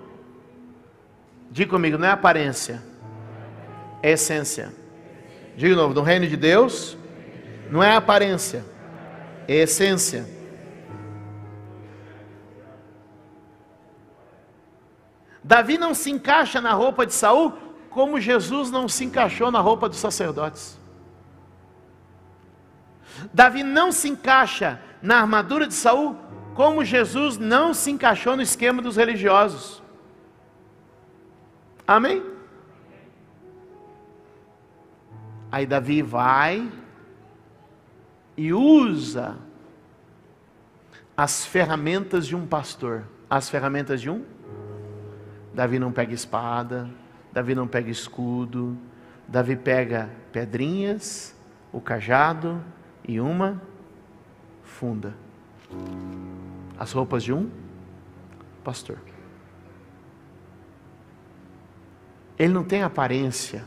diga 1.51 1.71
comigo, 1.71 1.97
não 1.97 2.07
é 2.07 2.11
aparência, 2.11 2.83
é 4.03 4.13
essência. 4.13 4.75
Diga 5.57 5.71
de 5.71 5.75
novo, 5.75 5.95
no 5.95 6.03
reino 6.03 6.27
de 6.27 6.37
Deus, 6.37 6.99
não 7.71 7.83
é 7.83 7.97
aparência, 7.97 8.63
é 9.49 9.55
essência. 9.55 10.29
Davi 15.43 15.79
não 15.79 15.95
se 15.95 16.11
encaixa 16.11 16.61
na 16.61 16.73
roupa 16.73 17.07
de 17.07 17.15
Saul 17.15 17.55
como 17.89 18.21
Jesus 18.21 18.71
não 18.71 18.87
se 18.87 19.05
encaixou 19.07 19.51
na 19.51 19.61
roupa 19.61 19.89
dos 19.89 19.99
sacerdotes. 19.99 20.76
Davi 23.33 23.63
não 23.63 23.93
se 23.93 24.09
encaixa 24.09 24.81
na 25.03 25.21
armadura 25.21 25.67
de 25.67 25.75
Saul 25.75 26.17
como 26.55 26.85
Jesus 26.85 27.37
não 27.37 27.75
se 27.75 27.91
encaixou 27.91 28.35
no 28.35 28.43
esquema 28.43 28.81
dos 28.81 28.97
religiosos. 28.97 29.83
Amém? 31.87 32.23
Aí 35.53 35.67
Davi 35.67 36.03
vai 36.03 36.71
e 38.37 38.53
usa 38.53 39.37
as 41.17 41.47
ferramentas 41.47 42.27
de 42.27 42.35
um 42.35 42.47
pastor. 42.47 43.05
As 43.29 43.49
ferramentas 43.49 44.01
de 44.01 44.11
um 44.11 44.25
Davi 45.55 45.79
não 45.79 45.91
pega 45.91 46.13
espada, 46.13 46.89
Davi 47.33 47.55
não 47.55 47.67
pega 47.67 47.91
escudo, 47.91 48.77
Davi 49.27 49.57
pega 49.57 50.11
pedrinhas, 50.31 51.35
o 51.73 51.81
cajado 51.81 52.63
e 53.07 53.21
uma 53.21 53.61
funda. 54.63 55.15
As 56.79 56.93
roupas 56.93 57.23
de 57.23 57.33
um 57.33 57.51
pastor. 58.63 58.99
Ele 62.39 62.53
não 62.53 62.65
tem 62.65 62.83
aparência. 62.83 63.65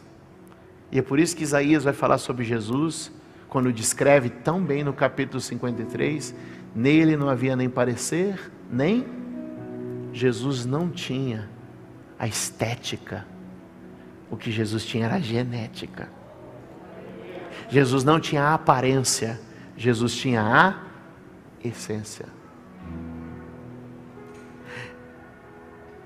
E 0.91 0.99
é 0.99 1.01
por 1.01 1.19
isso 1.19 1.35
que 1.35 1.43
Isaías 1.43 1.83
vai 1.83 1.93
falar 1.93 2.17
sobre 2.17 2.43
Jesus, 2.43 3.11
quando 3.47 3.71
descreve 3.71 4.29
tão 4.29 4.61
bem 4.61 4.83
no 4.83 4.93
capítulo 4.93 5.41
53, 5.41 6.35
nele 6.75 7.17
não 7.17 7.29
havia 7.29 7.55
nem 7.55 7.69
parecer, 7.69 8.51
nem 8.71 9.05
Jesus 10.13 10.65
não 10.65 10.89
tinha 10.89 11.49
a 12.17 12.27
estética. 12.27 13.25
O 14.29 14.37
que 14.37 14.51
Jesus 14.51 14.85
tinha 14.85 15.05
era 15.05 15.15
a 15.15 15.19
genética. 15.19 16.09
Jesus 17.69 18.03
não 18.03 18.19
tinha 18.19 18.43
a 18.43 18.53
aparência, 18.53 19.39
Jesus 19.77 20.13
tinha 20.15 20.41
a 20.41 20.75
essência. 21.63 22.25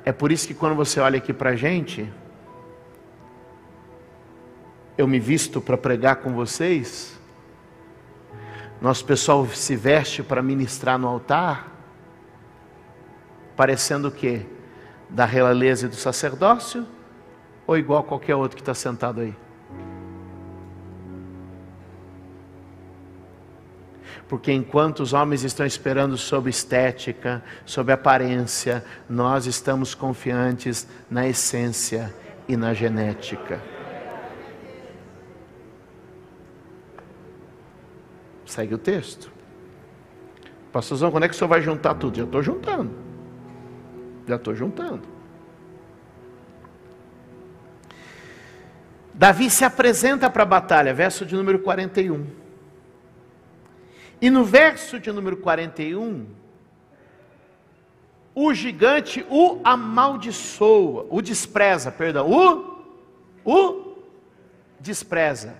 É 0.05 0.11
por 0.11 0.31
isso 0.31 0.47
que 0.47 0.53
quando 0.53 0.75
você 0.75 0.99
olha 0.99 1.17
aqui 1.17 1.31
para 1.31 1.51
a 1.51 1.55
gente, 1.55 2.11
eu 4.97 5.07
me 5.07 5.19
visto 5.19 5.61
para 5.61 5.77
pregar 5.77 6.17
com 6.17 6.33
vocês, 6.33 7.17
nosso 8.81 9.05
pessoal 9.05 9.47
se 9.47 9.75
veste 9.75 10.21
para 10.21 10.41
ministrar 10.41 10.99
no 10.99 11.07
altar, 11.07 11.71
parecendo 13.55 14.09
o 14.09 14.11
quê? 14.11 14.45
da 15.13 15.25
realeza 15.25 15.85
e 15.85 15.89
do 15.89 15.95
sacerdócio, 15.95 16.87
ou 17.67 17.77
igual 17.77 17.99
a 17.99 18.03
qualquer 18.03 18.35
outro 18.35 18.57
que 18.57 18.61
está 18.61 18.73
sentado 18.73 19.21
aí? 19.21 19.35
Porque 24.33 24.51
enquanto 24.51 25.01
os 25.01 25.13
homens 25.13 25.43
estão 25.43 25.63
esperando 25.63 26.17
sobre 26.17 26.49
estética, 26.49 27.43
sobre 27.67 27.93
aparência, 27.93 28.83
nós 29.07 29.45
estamos 29.45 29.93
confiantes 29.93 30.87
na 31.07 31.27
essência 31.27 32.11
e 32.47 32.57
na 32.57 32.73
genética. 32.73 33.61
Segue 38.43 38.73
o 38.73 38.79
texto. 38.79 39.31
Pastorzão, 40.71 41.11
quando 41.11 41.25
é 41.25 41.27
que 41.27 41.35
o 41.35 41.37
senhor 41.37 41.49
vai 41.49 41.61
juntar 41.61 41.93
tudo? 41.93 42.17
Já 42.17 42.23
estou 42.23 42.41
juntando. 42.41 42.91
Já 44.27 44.37
estou 44.37 44.55
juntando. 44.55 45.03
Davi 49.13 49.51
se 49.51 49.63
apresenta 49.63 50.27
para 50.27 50.41
a 50.41 50.47
batalha, 50.47 50.91
verso 50.91 51.23
de 51.23 51.35
número 51.35 51.59
41. 51.59 52.41
E 54.23 54.29
no 54.29 54.45
verso 54.45 54.97
de 55.01 55.11
número 55.11 55.35
41, 55.35 56.25
o 58.33 58.53
gigante 58.53 59.25
o 59.29 59.59
amaldiçoa, 59.65 61.05
o 61.09 61.21
despreza, 61.21 61.91
perdão, 61.91 62.31
o, 62.31 62.85
o 63.43 63.97
despreza. 64.79 65.57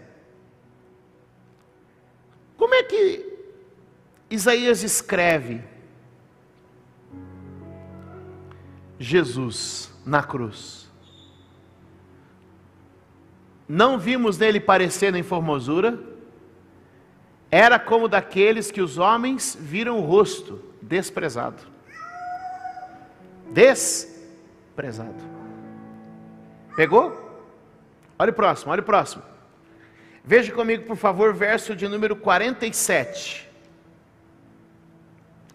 Como 2.56 2.74
é 2.74 2.84
que 2.84 3.34
Isaías 4.30 4.82
escreve 4.82 5.62
Jesus 8.98 9.94
na 10.06 10.24
cruz. 10.24 10.90
Não 13.68 14.00
vimos 14.00 14.38
nele 14.38 14.62
parecer 14.62 15.14
em 15.16 15.24
formosura, 15.24 16.13
era 17.56 17.78
como 17.78 18.08
daqueles 18.08 18.72
que 18.72 18.82
os 18.82 18.98
homens 18.98 19.56
viram 19.60 20.00
o 20.00 20.02
rosto 20.02 20.60
desprezado. 20.82 21.62
Desprezado. 23.52 25.14
Pegou? 26.76 27.46
Olha 28.18 28.32
o 28.32 28.34
próximo, 28.34 28.72
olha 28.72 28.82
o 28.82 28.84
próximo. 28.84 29.22
Veja 30.26 30.52
comigo, 30.52 30.88
por 30.88 30.98
favor, 30.98 31.32
verso 31.32 31.76
de 31.76 31.88
número 31.88 32.16
47. 32.16 33.48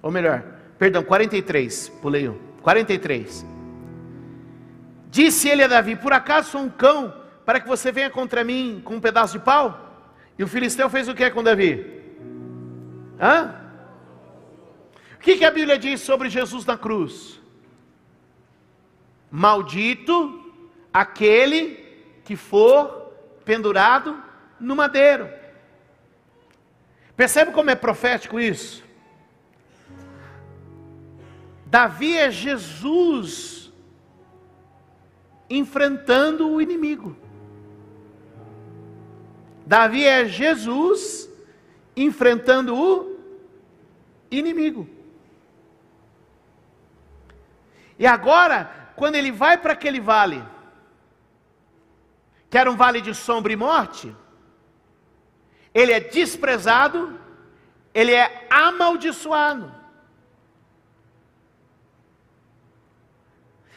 Ou 0.00 0.12
melhor, 0.12 0.44
perdão, 0.78 1.02
43, 1.02 1.88
pulei 2.00 2.28
um. 2.28 2.38
43. 2.62 3.44
Disse 5.11 5.48
ele 5.48 5.64
a 5.64 5.66
Davi: 5.66 5.96
Por 5.96 6.12
acaso 6.12 6.50
sou 6.50 6.61
um 6.61 6.70
cão 6.70 7.12
para 7.44 7.58
que 7.58 7.66
você 7.66 7.90
venha 7.90 8.08
contra 8.08 8.44
mim 8.44 8.80
com 8.84 8.94
um 8.94 9.00
pedaço 9.00 9.32
de 9.37 9.44
pau? 9.44 9.88
E 10.38 10.44
o 10.44 10.48
filisteu 10.48 10.88
fez 10.88 11.09
o 11.09 11.14
que 11.14 11.29
com 11.31 11.42
Davi? 11.42 11.85
Hã? 13.20 13.55
O 15.14 15.18
que, 15.18 15.37
que 15.37 15.44
a 15.44 15.51
Bíblia 15.51 15.77
diz 15.77 16.01
sobre 16.01 16.31
Jesus 16.31 16.64
na 16.64 16.79
cruz? 16.79 17.40
Maldito 19.31 20.53
aquele 20.92 21.74
que 22.24 22.37
for 22.37 23.12
pendurado 23.44 24.22
no 24.61 24.77
madeiro. 24.77 25.29
Percebe 27.16 27.51
como 27.51 27.70
é 27.70 27.74
profético 27.74 28.38
isso? 28.38 28.85
Davi 31.66 32.16
é 32.16 32.31
Jesus 32.31 33.72
enfrentando 35.51 36.48
o 36.48 36.61
inimigo. 36.61 37.16
Davi 39.68 40.02
é 40.07 40.24
Jesus 40.24 41.28
enfrentando 41.94 42.74
o 42.74 43.18
inimigo. 44.31 44.88
E 47.98 48.07
agora, 48.07 48.92
quando 48.96 49.16
ele 49.16 49.31
vai 49.31 49.59
para 49.59 49.74
aquele 49.74 50.00
vale, 50.00 50.42
que 52.48 52.57
era 52.57 52.70
um 52.70 52.76
vale 52.76 53.02
de 53.02 53.14
sombra 53.14 53.52
e 53.52 53.57
morte, 53.57 54.16
ele 55.74 55.92
é 55.92 56.00
desprezado, 56.00 57.20
ele 57.92 58.14
é 58.14 58.46
amaldiçoado. 58.48 59.70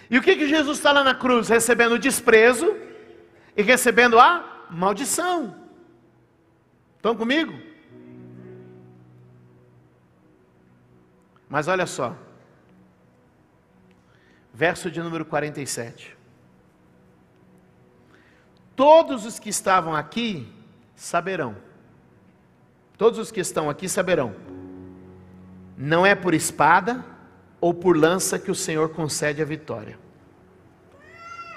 E 0.09 0.17
o 0.17 0.21
que, 0.21 0.37
que 0.37 0.47
Jesus 0.47 0.77
está 0.77 0.93
lá 0.93 1.03
na 1.03 1.15
cruz? 1.15 1.49
Recebendo 1.49 1.99
desprezo 1.99 2.77
e 3.57 3.61
recebendo 3.61 4.17
a 4.17 4.67
maldição. 4.69 5.60
Estão 7.01 7.15
comigo? 7.15 7.51
Mas 11.49 11.67
olha 11.67 11.87
só, 11.87 12.15
verso 14.53 14.91
de 14.91 15.01
número 15.01 15.25
47. 15.25 16.15
Todos 18.75 19.25
os 19.25 19.39
que 19.39 19.49
estavam 19.49 19.95
aqui 19.95 20.47
saberão, 20.95 21.57
todos 22.99 23.17
os 23.17 23.31
que 23.31 23.39
estão 23.39 23.67
aqui 23.67 23.89
saberão, 23.89 24.35
não 25.75 26.05
é 26.05 26.13
por 26.13 26.35
espada 26.35 27.03
ou 27.59 27.73
por 27.73 27.97
lança 27.97 28.37
que 28.37 28.51
o 28.51 28.55
Senhor 28.55 28.89
concede 28.89 29.41
a 29.41 29.45
vitória, 29.45 29.97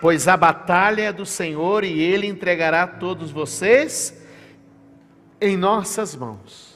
pois 0.00 0.26
a 0.26 0.38
batalha 0.38 1.02
é 1.02 1.12
do 1.12 1.26
Senhor 1.26 1.84
e 1.84 2.00
Ele 2.00 2.26
entregará 2.26 2.86
todos 2.86 3.30
vocês 3.30 4.23
em 5.44 5.56
nossas 5.56 6.14
mãos. 6.16 6.74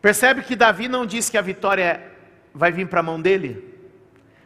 Percebe 0.00 0.42
que 0.42 0.56
Davi 0.56 0.88
não 0.88 1.06
diz 1.06 1.30
que 1.30 1.38
a 1.38 1.42
vitória 1.42 2.12
vai 2.54 2.70
vir 2.70 2.88
para 2.88 3.00
a 3.00 3.02
mão 3.02 3.20
dele? 3.20 3.74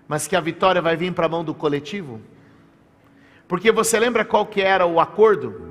mas 0.08 0.26
que 0.26 0.34
a 0.34 0.40
vitória 0.40 0.80
vai 0.80 0.96
vir 0.96 1.12
para 1.12 1.26
a 1.26 1.28
mão 1.28 1.44
do 1.44 1.54
coletivo? 1.54 2.20
Porque 3.46 3.70
você 3.70 4.00
lembra 4.00 4.24
qual 4.24 4.46
que 4.46 4.62
era 4.62 4.86
o 4.86 4.98
acordo? 4.98 5.68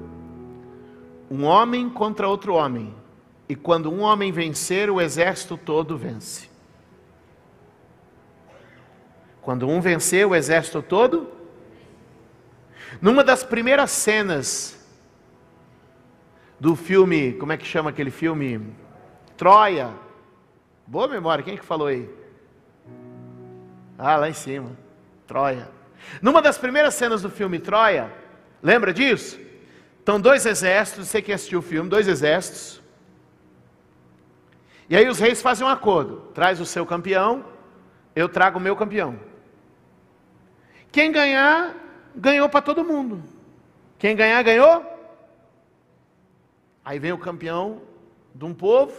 Um 1.29 1.43
homem 1.43 1.89
contra 1.89 2.29
outro 2.29 2.53
homem. 2.53 2.93
E 3.49 3.55
quando 3.55 3.91
um 3.91 4.01
homem 4.01 4.31
vencer, 4.31 4.89
o 4.91 5.01
exército 5.01 5.57
todo 5.57 5.97
vence. 5.97 6.49
Quando 9.41 9.67
um 9.67 9.81
vencer, 9.81 10.27
o 10.27 10.35
exército 10.35 10.83
todo. 10.83 11.31
Numa 13.01 13.23
das 13.23 13.43
primeiras 13.43 13.89
cenas 13.89 14.76
do 16.59 16.75
filme, 16.75 17.33
como 17.33 17.51
é 17.51 17.57
que 17.57 17.65
chama 17.65 17.89
aquele 17.89 18.11
filme? 18.11 18.75
Troia. 19.35 19.93
Boa 20.85 21.07
memória, 21.07 21.43
quem 21.43 21.53
é 21.53 21.57
que 21.57 21.65
falou 21.65 21.87
aí? 21.87 22.09
Ah, 23.97 24.15
lá 24.15 24.29
em 24.29 24.33
cima. 24.33 24.71
Troia. 25.25 25.69
Numa 26.21 26.41
das 26.41 26.57
primeiras 26.57 26.93
cenas 26.93 27.21
do 27.21 27.29
filme 27.29 27.59
Troia, 27.59 28.11
lembra 28.61 28.93
disso? 28.93 29.39
Estão 29.99 30.19
dois 30.19 30.45
exércitos, 30.45 31.07
você 31.07 31.21
que 31.21 31.33
assistiu 31.33 31.59
o 31.59 31.61
filme, 31.61 31.89
dois 31.89 32.07
exércitos. 32.07 32.81
E 34.89 34.95
aí 34.95 35.07
os 35.09 35.19
reis 35.19 35.41
fazem 35.41 35.67
um 35.67 35.69
acordo: 35.69 36.31
traz 36.33 36.61
o 36.61 36.65
seu 36.65 36.85
campeão, 36.85 37.45
eu 38.15 38.29
trago 38.29 38.57
o 38.57 38.61
meu 38.61 38.75
campeão. 38.75 39.19
Quem 40.91 41.11
ganhar, 41.11 41.75
ganhou 42.15 42.47
para 42.47 42.61
todo 42.61 42.85
mundo. 42.85 43.21
Quem 43.99 44.15
ganhar, 44.15 44.41
ganhou. 44.43 44.96
Aí 46.87 46.99
vem 46.99 47.11
o 47.11 47.17
campeão 47.17 47.81
de 48.33 48.45
um 48.45 48.53
povo, 48.53 48.93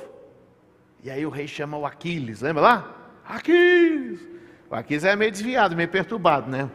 e 1.03 1.11
aí 1.11 1.24
o 1.24 1.31
rei 1.31 1.48
chama 1.48 1.79
o 1.79 1.87
Aquiles, 1.87 2.42
lembra 2.42 2.62
lá? 2.62 2.94
Aquiles! 3.24 4.29
O 4.68 4.74
Aquiles 4.74 5.05
é 5.05 5.16
meio 5.16 5.31
desviado, 5.31 5.74
meio 5.74 5.88
perturbado, 5.88 6.51
né? 6.51 6.68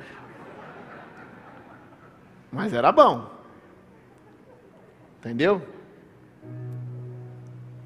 Mas 2.52 2.74
era 2.74 2.92
bom. 2.92 3.30
Entendeu? 5.20 5.62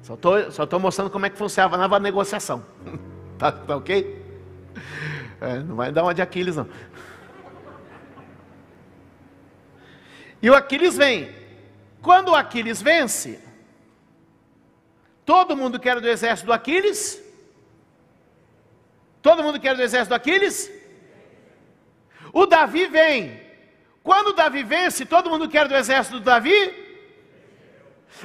Só 0.00 0.14
estou 0.14 0.50
só 0.50 0.64
tô 0.64 0.78
mostrando 0.78 1.10
como 1.10 1.26
é 1.26 1.28
que 1.28 1.36
funcionava 1.36 1.96
a 1.96 2.00
negociação. 2.00 2.64
tá, 3.36 3.52
tá 3.52 3.76
ok? 3.76 4.24
É, 5.38 5.58
não 5.58 5.76
vai 5.76 5.92
dar 5.92 6.02
uma 6.04 6.14
de 6.14 6.22
Aquiles, 6.22 6.56
não. 6.56 6.66
E 10.40 10.48
o 10.48 10.54
Aquiles 10.54 10.96
vem. 10.96 11.36
Quando 12.00 12.34
Aquiles 12.34 12.80
vence, 12.80 13.42
todo 15.24 15.56
mundo 15.56 15.78
que 15.80 15.88
era 15.88 16.00
do 16.00 16.08
exército 16.08 16.46
do 16.46 16.52
Aquiles 16.52 17.28
Todo 19.22 19.42
mundo 19.42 19.60
quer 19.60 19.74
do 19.74 19.82
exército 19.82 20.10
do 20.10 20.14
Aquiles? 20.14 20.70
O 22.32 22.46
Davi 22.46 22.86
vem. 22.86 23.40
Quando 24.02 24.32
Davi 24.32 24.62
vence, 24.62 25.04
todo 25.04 25.30
mundo 25.30 25.48
quer 25.48 25.66
do 25.68 25.74
exército 25.74 26.18
do 26.18 26.24
Davi? 26.24 26.60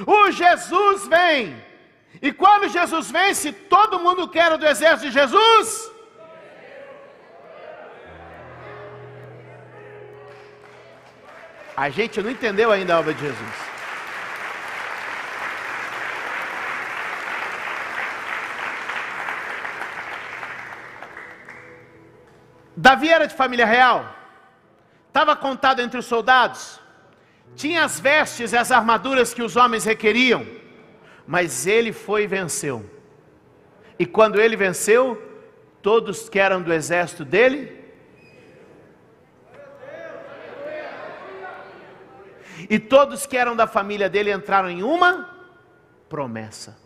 O 0.06 0.30
Jesus 0.30 1.06
vem. 1.06 1.62
E 2.22 2.32
quando 2.32 2.68
Jesus 2.68 3.10
vence, 3.10 3.52
todo 3.52 4.00
mundo 4.00 4.28
quer 4.28 4.56
do 4.56 4.66
exército 4.66 5.10
de 5.10 5.12
Jesus? 5.12 5.92
A 11.76 11.90
gente 11.90 12.22
não 12.22 12.30
entendeu 12.30 12.70
ainda 12.70 12.94
a 12.94 13.00
obra 13.00 13.12
de 13.12 13.20
Jesus. 13.20 13.74
Davi 22.76 23.08
era 23.08 23.26
de 23.26 23.34
família 23.34 23.64
real, 23.64 24.14
estava 25.06 25.34
contado 25.36 25.80
entre 25.80 25.98
os 25.98 26.06
soldados, 26.06 26.80
tinha 27.54 27.84
as 27.84 28.00
vestes 28.00 28.52
e 28.52 28.56
as 28.56 28.72
armaduras 28.72 29.32
que 29.32 29.42
os 29.42 29.56
homens 29.56 29.84
requeriam, 29.84 30.46
mas 31.26 31.66
ele 31.66 31.92
foi 31.92 32.24
e 32.24 32.26
venceu. 32.26 32.84
E 33.96 34.04
quando 34.04 34.40
ele 34.40 34.56
venceu, 34.56 35.20
todos 35.80 36.28
que 36.28 36.38
eram 36.38 36.60
do 36.60 36.72
exército 36.72 37.24
dele, 37.24 37.83
e 42.68 42.78
todos 42.78 43.26
que 43.26 43.36
eram 43.36 43.54
da 43.54 43.66
família 43.66 44.08
dele 44.08 44.32
entraram 44.32 44.70
em 44.70 44.82
uma 44.82 45.28
promessa. 46.08 46.84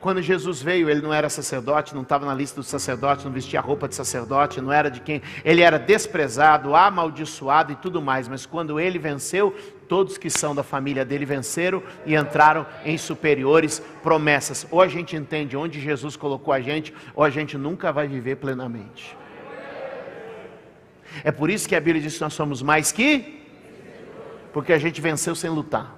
Quando 0.00 0.20
Jesus 0.20 0.62
veio, 0.62 0.90
ele 0.90 1.00
não 1.00 1.12
era 1.12 1.28
sacerdote, 1.28 1.94
não 1.94 2.02
estava 2.02 2.26
na 2.26 2.34
lista 2.34 2.60
dos 2.60 2.68
sacerdotes, 2.68 3.24
não 3.24 3.32
vestia 3.32 3.60
roupa 3.60 3.88
de 3.88 3.94
sacerdote, 3.94 4.60
não 4.60 4.70
era 4.70 4.90
de 4.90 5.00
quem. 5.00 5.22
Ele 5.44 5.62
era 5.62 5.78
desprezado, 5.78 6.76
amaldiçoado 6.76 7.72
e 7.72 7.76
tudo 7.76 8.00
mais. 8.00 8.28
Mas 8.28 8.44
quando 8.44 8.78
ele 8.78 8.98
venceu, 8.98 9.56
todos 9.88 10.18
que 10.18 10.28
são 10.28 10.54
da 10.54 10.62
família 10.62 11.04
dele 11.04 11.24
venceram 11.24 11.82
e 12.04 12.14
entraram 12.14 12.66
em 12.84 12.98
superiores 12.98 13.82
promessas. 14.02 14.66
Ou 14.70 14.82
a 14.82 14.86
gente 14.86 15.16
entende 15.16 15.56
onde 15.56 15.80
Jesus 15.80 16.14
colocou 16.14 16.52
a 16.52 16.60
gente, 16.60 16.94
ou 17.14 17.24
a 17.24 17.30
gente 17.30 17.56
nunca 17.56 17.90
vai 17.90 18.06
viver 18.06 18.36
plenamente. 18.36 19.16
É 21.24 21.32
por 21.32 21.48
isso 21.48 21.66
que 21.66 21.74
a 21.74 21.80
Bíblia 21.80 22.02
diz 22.02 22.14
que 22.14 22.20
nós 22.20 22.34
somos 22.34 22.60
mais 22.60 22.92
que, 22.92 23.35
porque 24.56 24.72
a 24.72 24.78
gente 24.78 25.02
venceu 25.02 25.34
sem 25.34 25.50
lutar. 25.50 25.94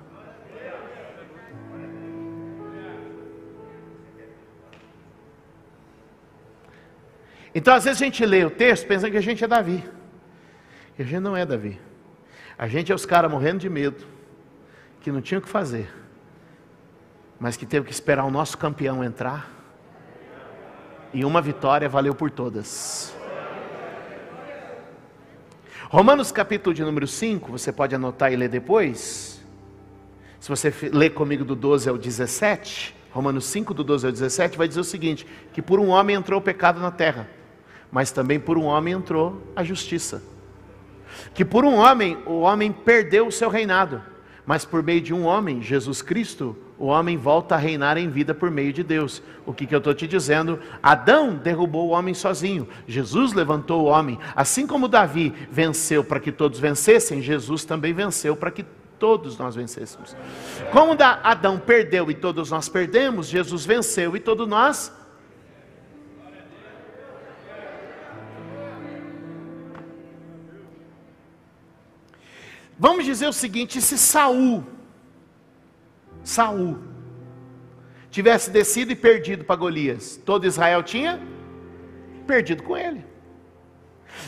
Então, 7.54 7.72
às 7.72 7.84
vezes 7.84 8.02
a 8.02 8.04
gente 8.04 8.26
lê 8.26 8.44
o 8.44 8.50
texto 8.50 8.84
pensando 8.88 9.12
que 9.12 9.16
a 9.16 9.20
gente 9.20 9.44
é 9.44 9.46
Davi. 9.46 9.88
E 10.98 11.02
a 11.02 11.04
gente 11.04 11.20
não 11.20 11.36
é 11.36 11.46
Davi. 11.46 11.80
A 12.58 12.66
gente 12.66 12.90
é 12.90 12.94
os 12.96 13.06
caras 13.06 13.30
morrendo 13.30 13.60
de 13.60 13.70
medo, 13.70 14.04
que 15.02 15.12
não 15.12 15.20
tinham 15.20 15.38
o 15.38 15.42
que 15.42 15.48
fazer, 15.48 15.88
mas 17.38 17.56
que 17.56 17.64
teve 17.64 17.86
que 17.86 17.92
esperar 17.92 18.24
o 18.24 18.30
nosso 18.32 18.58
campeão 18.58 19.04
entrar. 19.04 19.48
E 21.14 21.24
uma 21.24 21.40
vitória 21.40 21.88
valeu 21.88 22.12
por 22.12 22.28
todas. 22.28 23.16
Romanos 25.88 26.30
capítulo 26.30 26.74
de 26.74 26.82
número 26.82 27.06
5, 27.06 27.50
você 27.50 27.72
pode 27.72 27.94
anotar 27.94 28.32
e 28.32 28.36
ler 28.36 28.48
depois. 28.48 29.42
Se 30.38 30.48
você 30.48 30.72
ler 30.92 31.10
comigo 31.10 31.44
do 31.44 31.56
12 31.56 31.88
ao 31.88 31.98
17, 31.98 32.94
Romanos 33.10 33.46
5, 33.46 33.74
do 33.74 33.82
12 33.82 34.06
ao 34.06 34.12
17, 34.12 34.58
vai 34.58 34.68
dizer 34.68 34.80
o 34.80 34.84
seguinte: 34.84 35.26
que 35.52 35.62
por 35.62 35.80
um 35.80 35.88
homem 35.88 36.14
entrou 36.14 36.40
o 36.40 36.42
pecado 36.42 36.78
na 36.78 36.90
terra 36.90 37.28
mas 37.90 38.10
também 38.10 38.38
por 38.38 38.58
um 38.58 38.64
homem 38.64 38.94
entrou 38.94 39.42
a 39.56 39.64
justiça. 39.64 40.22
Que 41.34 41.44
por 41.44 41.64
um 41.64 41.76
homem, 41.76 42.18
o 42.26 42.40
homem 42.40 42.70
perdeu 42.70 43.26
o 43.26 43.32
seu 43.32 43.48
reinado, 43.48 44.02
mas 44.44 44.64
por 44.64 44.82
meio 44.82 45.00
de 45.00 45.14
um 45.14 45.24
homem, 45.24 45.62
Jesus 45.62 46.02
Cristo, 46.02 46.56
o 46.78 46.86
homem 46.86 47.16
volta 47.16 47.54
a 47.54 47.58
reinar 47.58 47.98
em 47.98 48.08
vida 48.08 48.34
por 48.34 48.50
meio 48.50 48.72
de 48.72 48.82
Deus. 48.82 49.22
O 49.44 49.52
que, 49.52 49.66
que 49.66 49.74
eu 49.74 49.78
estou 49.78 49.94
te 49.94 50.06
dizendo? 50.06 50.60
Adão 50.82 51.34
derrubou 51.34 51.88
o 51.88 51.90
homem 51.90 52.14
sozinho, 52.14 52.68
Jesus 52.86 53.32
levantou 53.32 53.82
o 53.82 53.86
homem. 53.86 54.18
Assim 54.36 54.66
como 54.66 54.88
Davi 54.88 55.34
venceu 55.50 56.04
para 56.04 56.20
que 56.20 56.30
todos 56.30 56.60
vencessem, 56.60 57.20
Jesus 57.20 57.64
também 57.64 57.92
venceu 57.92 58.36
para 58.36 58.50
que 58.50 58.64
todos 58.98 59.36
nós 59.38 59.54
vencêssemos. 59.54 60.16
Como 60.72 60.96
Adão 61.02 61.58
perdeu 61.58 62.10
e 62.10 62.14
todos 62.14 62.50
nós 62.50 62.68
perdemos, 62.68 63.26
Jesus 63.28 63.64
venceu 63.64 64.16
e 64.16 64.20
todos 64.20 64.46
nós 64.46 64.92
Vamos 72.78 73.04
dizer 73.04 73.26
o 73.26 73.32
seguinte: 73.32 73.82
se 73.82 73.98
Saul, 73.98 74.64
Saul, 76.28 76.76
tivesse 78.10 78.50
descido 78.50 78.92
e 78.92 78.94
perdido 78.94 79.46
para 79.46 79.56
Golias, 79.56 80.20
todo 80.26 80.46
Israel 80.46 80.82
tinha 80.82 81.18
perdido 82.26 82.62
com 82.62 82.76
ele. 82.76 83.02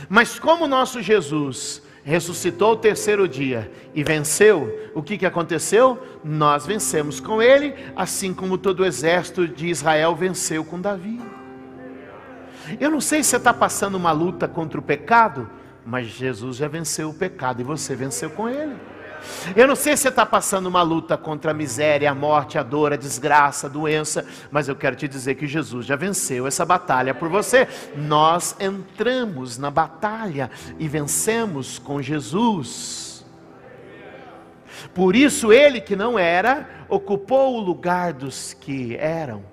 Mas 0.09 0.39
como 0.39 0.67
nosso 0.67 1.03
Jesus 1.03 1.83
ressuscitou 2.03 2.73
o 2.73 2.77
terceiro 2.77 3.29
dia 3.29 3.71
e 3.95 4.03
venceu, 4.03 4.91
o 4.95 5.03
que, 5.03 5.19
que 5.19 5.27
aconteceu? 5.27 6.03
Nós 6.25 6.65
vencemos 6.65 7.21
com 7.21 7.43
ele, 7.43 7.75
assim 7.95 8.33
como 8.33 8.57
todo 8.57 8.81
o 8.81 8.87
exército 8.87 9.47
de 9.47 9.69
Israel 9.69 10.17
venceu 10.17 10.65
com 10.65 10.81
Davi. 10.81 11.21
Eu 12.81 12.91
não 12.91 13.03
sei 13.03 13.23
se 13.23 13.29
você 13.29 13.37
está 13.37 13.53
passando 13.53 13.97
uma 13.97 14.11
luta 14.11 14.49
contra 14.49 14.81
o 14.81 14.83
pecado, 14.83 15.51
mas 15.85 16.07
Jesus 16.07 16.57
já 16.57 16.67
venceu 16.67 17.11
o 17.11 17.15
pecado 17.15 17.61
e 17.61 17.65
você 17.65 17.95
venceu 17.95 18.31
com 18.31 18.49
ele. 18.49 18.75
Eu 19.55 19.67
não 19.67 19.77
sei 19.77 19.97
se 19.97 20.03
você 20.03 20.09
está 20.09 20.25
passando 20.25 20.67
uma 20.67 20.83
luta 20.83 21.17
contra 21.17 21.51
a 21.51 21.55
miséria, 21.55 22.11
a 22.11 22.15
morte, 22.15 22.59
a 22.59 22.63
dor, 22.63 22.93
a 22.93 22.97
desgraça, 22.97 23.67
a 23.67 23.71
doença, 23.71 24.27
mas 24.51 24.69
eu 24.69 24.77
quero 24.77 24.97
te 24.97 25.07
dizer 25.09 25.35
que 25.35 25.47
Jesus 25.47 25.87
já 25.87 25.97
venceu 25.97 26.47
essa 26.47 26.65
batalha 26.65 27.15
por 27.15 27.29
você. 27.29 27.69
Nós 27.97 28.57
entramos 28.61 29.59
na 29.59 29.71
batalha 29.71 30.51
e 30.79 30.89
vencemos 30.89 31.79
com 31.79 32.01
Jesus. 32.01 33.25
Por 34.95 35.15
isso, 35.15 35.53
ele 35.53 35.81
que 35.81 35.95
não 35.95 36.19
era, 36.19 36.69
ocupou 36.89 37.57
o 37.57 37.61
lugar 37.61 38.13
dos 38.13 38.55
que 38.55 38.97
eram, 38.97 39.45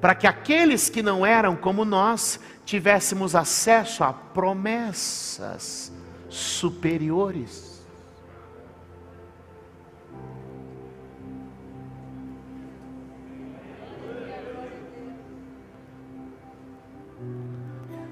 para 0.00 0.14
que 0.14 0.26
aqueles 0.26 0.88
que 0.88 1.02
não 1.02 1.24
eram 1.24 1.54
como 1.54 1.84
nós 1.84 2.40
tivéssemos 2.64 3.34
acesso 3.34 4.04
a 4.04 4.12
promessas 4.12 5.92
superiores. 6.28 7.67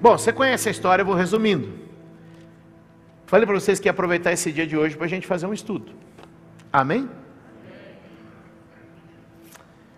Bom, 0.07 0.17
você 0.17 0.31
conhece 0.31 0.69
a 0.69 0.71
história, 0.71 1.01
eu 1.01 1.05
vou 1.05 1.15
resumindo. 1.15 1.67
Falei 3.25 3.45
para 3.45 3.59
vocês 3.59 3.77
que 3.77 3.89
ia 3.89 3.91
aproveitar 3.91 4.31
esse 4.31 4.53
dia 4.53 4.65
de 4.65 4.77
hoje 4.77 4.95
para 4.95 5.05
a 5.05 5.09
gente 5.09 5.27
fazer 5.27 5.45
um 5.47 5.53
estudo. 5.53 5.91
Amém? 6.71 7.09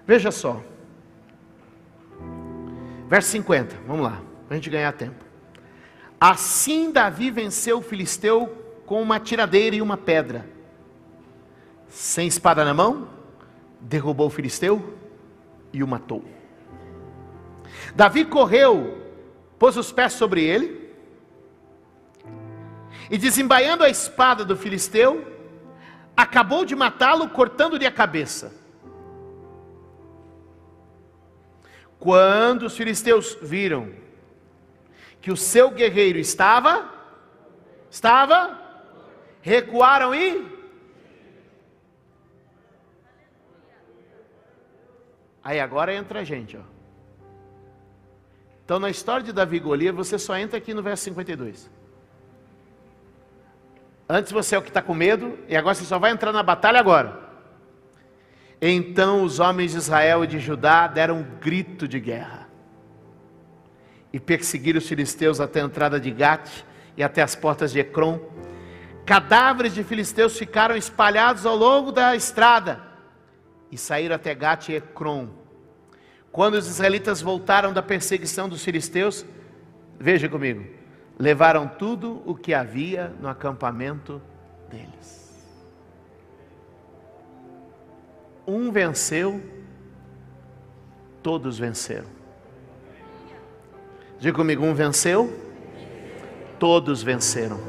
Veja 0.08 0.32
só. 0.32 0.64
Verso 3.08 3.30
50, 3.30 3.76
vamos 3.86 4.04
lá 4.04 4.20
para 4.48 4.56
a 4.56 4.60
gente 4.60 4.68
ganhar 4.72 4.92
tempo. 4.94 5.24
Assim 6.20 6.92
Davi 6.92 7.30
venceu 7.30 7.78
o 7.78 7.84
filisteu 7.84 8.82
com 8.88 9.00
uma 9.04 9.20
tiradeira 9.20 9.76
e 9.76 9.82
uma 9.84 9.96
pedra. 9.96 10.44
Sem 11.88 12.28
espada 12.28 12.66
na 12.66 12.74
mão, 12.74 13.10
derrubou 13.80 14.26
o 14.26 14.32
filisteu 14.32 14.98
e 15.72 15.84
o 15.84 15.88
matou. 15.88 16.26
Davi 17.96 18.26
correu, 18.26 19.09
pôs 19.60 19.76
os 19.76 19.92
pés 19.92 20.14
sobre 20.14 20.44
ele, 20.44 20.90
e 23.12 23.18
desembaiando 23.18 23.84
a 23.84 23.90
espada 23.90 24.46
do 24.46 24.56
filisteu, 24.56 25.28
acabou 26.16 26.64
de 26.64 26.76
matá-lo, 26.76 27.30
cortando-lhe 27.30 27.86
a 27.86 27.92
cabeça. 27.92 28.54
Quando 32.00 32.64
os 32.64 32.78
filisteus 32.78 33.38
viram 33.42 33.92
que 35.22 35.32
o 35.32 35.38
seu 35.38 35.70
guerreiro 35.70 36.18
estava, 36.18 36.90
estava, 37.92 38.58
recuaram 39.42 40.16
e. 40.16 40.58
Aí 45.44 45.60
agora 45.60 45.94
entra 45.94 46.20
a 46.20 46.24
gente, 46.24 46.56
ó. 46.56 46.79
Então 48.70 48.78
na 48.78 48.92
história 48.92 49.24
de 49.24 49.34
Davi 49.34 49.58
e 49.58 49.60
Golias, 49.60 49.96
você 49.96 50.20
só 50.20 50.38
entra 50.38 50.60
aqui 50.60 50.76
no 50.76 50.84
verso 50.84 51.06
52. 51.06 51.72
Antes 54.08 54.32
você 54.32 54.54
é 54.54 54.60
o 54.60 54.62
que 54.62 54.68
está 54.68 54.80
com 54.80 54.94
medo, 54.94 55.40
e 55.48 55.58
agora 55.58 55.74
você 55.74 55.86
só 55.86 55.98
vai 55.98 56.12
entrar 56.12 56.32
na 56.32 56.44
batalha 56.44 56.80
agora. 56.80 57.20
Então 58.62 59.24
os 59.24 59.40
homens 59.40 59.72
de 59.72 59.80
Israel 59.80 60.24
e 60.24 60.28
de 60.28 60.38
Judá 60.38 60.86
deram 60.86 61.18
um 61.18 61.24
grito 61.40 61.88
de 61.88 62.00
guerra 62.00 62.48
e 64.14 64.20
perseguiram 64.20 64.78
os 64.78 64.88
filisteus 64.88 65.40
até 65.40 65.62
a 65.62 65.66
entrada 65.66 66.00
de 66.00 66.12
Gate 66.12 66.64
e 66.96 67.02
até 67.02 67.24
as 67.24 67.34
portas 67.34 67.72
de 67.72 67.80
Ecrom. 67.80 68.20
Cadáveres 69.04 69.74
de 69.74 69.84
filisteus 69.84 70.38
ficaram 70.38 70.76
espalhados 70.78 71.44
ao 71.44 71.56
longo 71.56 71.92
da 71.92 72.16
estrada 72.16 72.80
e 73.72 73.80
saíram 73.80 74.16
até 74.16 74.36
Gate 74.36 74.70
e 74.70 74.76
Ecrom. 74.76 75.39
Quando 76.32 76.56
os 76.56 76.68
israelitas 76.68 77.22
voltaram 77.22 77.74
da 77.74 77.82
perseguição 77.82 78.48
dos 78.48 78.64
filisteus, 78.64 79.26
veja 80.00 80.30
comigo, 80.30 80.66
levaram 81.18 81.68
tudo 81.68 82.22
o 82.26 82.36
que 82.36 82.54
havia 82.54 83.14
no 83.20 83.28
acampamento 83.28 84.22
deles. 84.70 85.20
Um 88.48 88.72
venceu, 88.72 89.44
todos 91.22 91.60
venceram. 91.60 92.08
Diga 94.20 94.36
comigo: 94.36 94.64
um 94.64 94.74
venceu, 94.74 95.32
todos 96.58 97.02
venceram. 97.02 97.60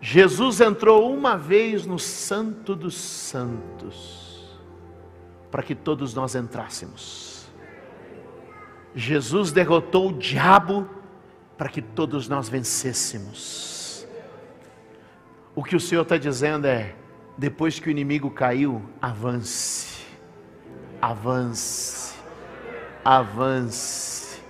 Jesus 0.00 0.60
entrou 0.60 1.12
uma 1.12 1.36
vez 1.36 1.84
no 1.84 1.98
Santo 1.98 2.74
dos 2.74 2.94
Santos, 2.94 4.27
para 5.50 5.62
que 5.62 5.74
todos 5.74 6.14
nós 6.14 6.34
entrássemos. 6.34 7.48
Jesus 8.94 9.52
derrotou 9.52 10.08
o 10.08 10.12
diabo 10.12 10.88
para 11.56 11.68
que 11.68 11.82
todos 11.82 12.28
nós 12.28 12.48
vencêssemos. 12.48 14.06
O 15.54 15.62
que 15.62 15.76
o 15.76 15.80
Senhor 15.80 16.02
está 16.02 16.16
dizendo 16.16 16.66
é: 16.66 16.94
depois 17.36 17.78
que 17.78 17.88
o 17.88 17.90
inimigo 17.90 18.30
caiu, 18.30 18.82
avance, 19.00 20.04
avance 21.00 22.08
avance, 23.08 24.42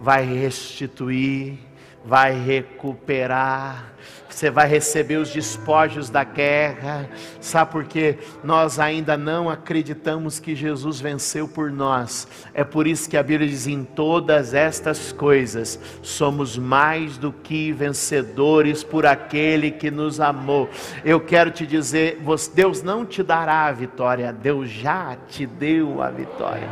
vai 0.00 0.24
restituir, 0.24 1.58
vai 2.04 2.32
recuperar, 2.32 3.92
você 4.36 4.50
vai 4.50 4.68
receber 4.68 5.16
os 5.16 5.30
despojos 5.30 6.10
da 6.10 6.22
guerra. 6.22 7.08
Sabe 7.40 7.72
por 7.72 7.84
quê? 7.84 8.18
Nós 8.44 8.78
ainda 8.78 9.16
não 9.16 9.48
acreditamos 9.48 10.38
que 10.38 10.54
Jesus 10.54 11.00
venceu 11.00 11.48
por 11.48 11.70
nós. 11.70 12.28
É 12.52 12.62
por 12.62 12.86
isso 12.86 13.08
que 13.08 13.16
a 13.16 13.22
Bíblia 13.22 13.48
diz: 13.48 13.66
em 13.66 13.82
todas 13.82 14.52
estas 14.52 15.10
coisas 15.10 15.80
somos 16.02 16.58
mais 16.58 17.16
do 17.16 17.32
que 17.32 17.72
vencedores 17.72 18.84
por 18.84 19.06
aquele 19.06 19.70
que 19.70 19.90
nos 19.90 20.20
amou. 20.20 20.68
Eu 21.02 21.18
quero 21.18 21.50
te 21.50 21.66
dizer: 21.66 22.20
Deus 22.54 22.82
não 22.82 23.06
te 23.06 23.22
dará 23.22 23.64
a 23.64 23.72
vitória, 23.72 24.34
Deus 24.34 24.68
já 24.68 25.16
te 25.30 25.46
deu 25.46 26.02
a 26.02 26.10
vitória. 26.10 26.68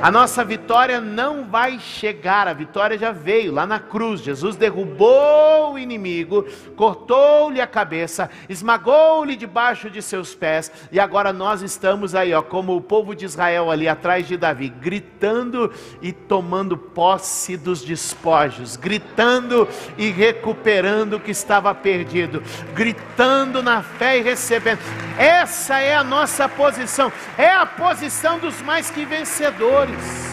A 0.00 0.12
nossa 0.12 0.44
vitória 0.44 1.00
não 1.00 1.44
vai 1.44 1.80
chegar, 1.80 2.46
a 2.46 2.52
vitória 2.52 2.96
já 2.96 3.10
veio 3.10 3.52
lá 3.52 3.66
na 3.66 3.80
cruz. 3.80 4.20
Jesus 4.20 4.54
derrubou 4.54 5.72
o 5.72 5.78
inimigo, 5.78 6.46
cortou 6.76 6.99
cortou-lhe 7.00 7.60
a 7.60 7.66
cabeça, 7.66 8.30
esmagou-lhe 8.48 9.34
debaixo 9.36 9.88
de 9.90 10.02
seus 10.02 10.34
pés, 10.34 10.70
e 10.92 11.00
agora 11.00 11.32
nós 11.32 11.62
estamos 11.62 12.14
aí, 12.14 12.32
ó, 12.34 12.42
como 12.42 12.76
o 12.76 12.80
povo 12.80 13.14
de 13.14 13.24
Israel 13.24 13.70
ali 13.70 13.88
atrás 13.88 14.26
de 14.26 14.36
Davi, 14.36 14.68
gritando 14.68 15.72
e 16.02 16.12
tomando 16.12 16.76
posse 16.76 17.56
dos 17.56 17.82
despojos, 17.82 18.76
gritando 18.76 19.66
e 19.96 20.10
recuperando 20.10 21.14
o 21.14 21.20
que 21.20 21.30
estava 21.30 21.74
perdido, 21.74 22.42
gritando 22.74 23.62
na 23.62 23.82
fé 23.82 24.18
e 24.18 24.22
recebendo. 24.22 24.80
Essa 25.18 25.80
é 25.80 25.94
a 25.94 26.04
nossa 26.04 26.48
posição, 26.48 27.12
é 27.36 27.50
a 27.50 27.66
posição 27.66 28.38
dos 28.38 28.60
mais 28.62 28.90
que 28.90 29.04
vencedores. 29.04 30.29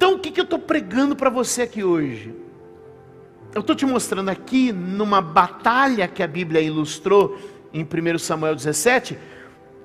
Então, 0.00 0.14
o 0.14 0.18
que, 0.18 0.30
que 0.30 0.40
eu 0.40 0.44
estou 0.44 0.58
pregando 0.58 1.14
para 1.14 1.28
você 1.28 1.60
aqui 1.60 1.84
hoje? 1.84 2.34
Eu 3.54 3.60
estou 3.60 3.76
te 3.76 3.84
mostrando 3.84 4.30
aqui, 4.30 4.72
numa 4.72 5.20
batalha 5.20 6.08
que 6.08 6.22
a 6.22 6.26
Bíblia 6.26 6.62
ilustrou 6.62 7.38
em 7.70 7.84
1 7.84 8.18
Samuel 8.18 8.56
17, 8.56 9.18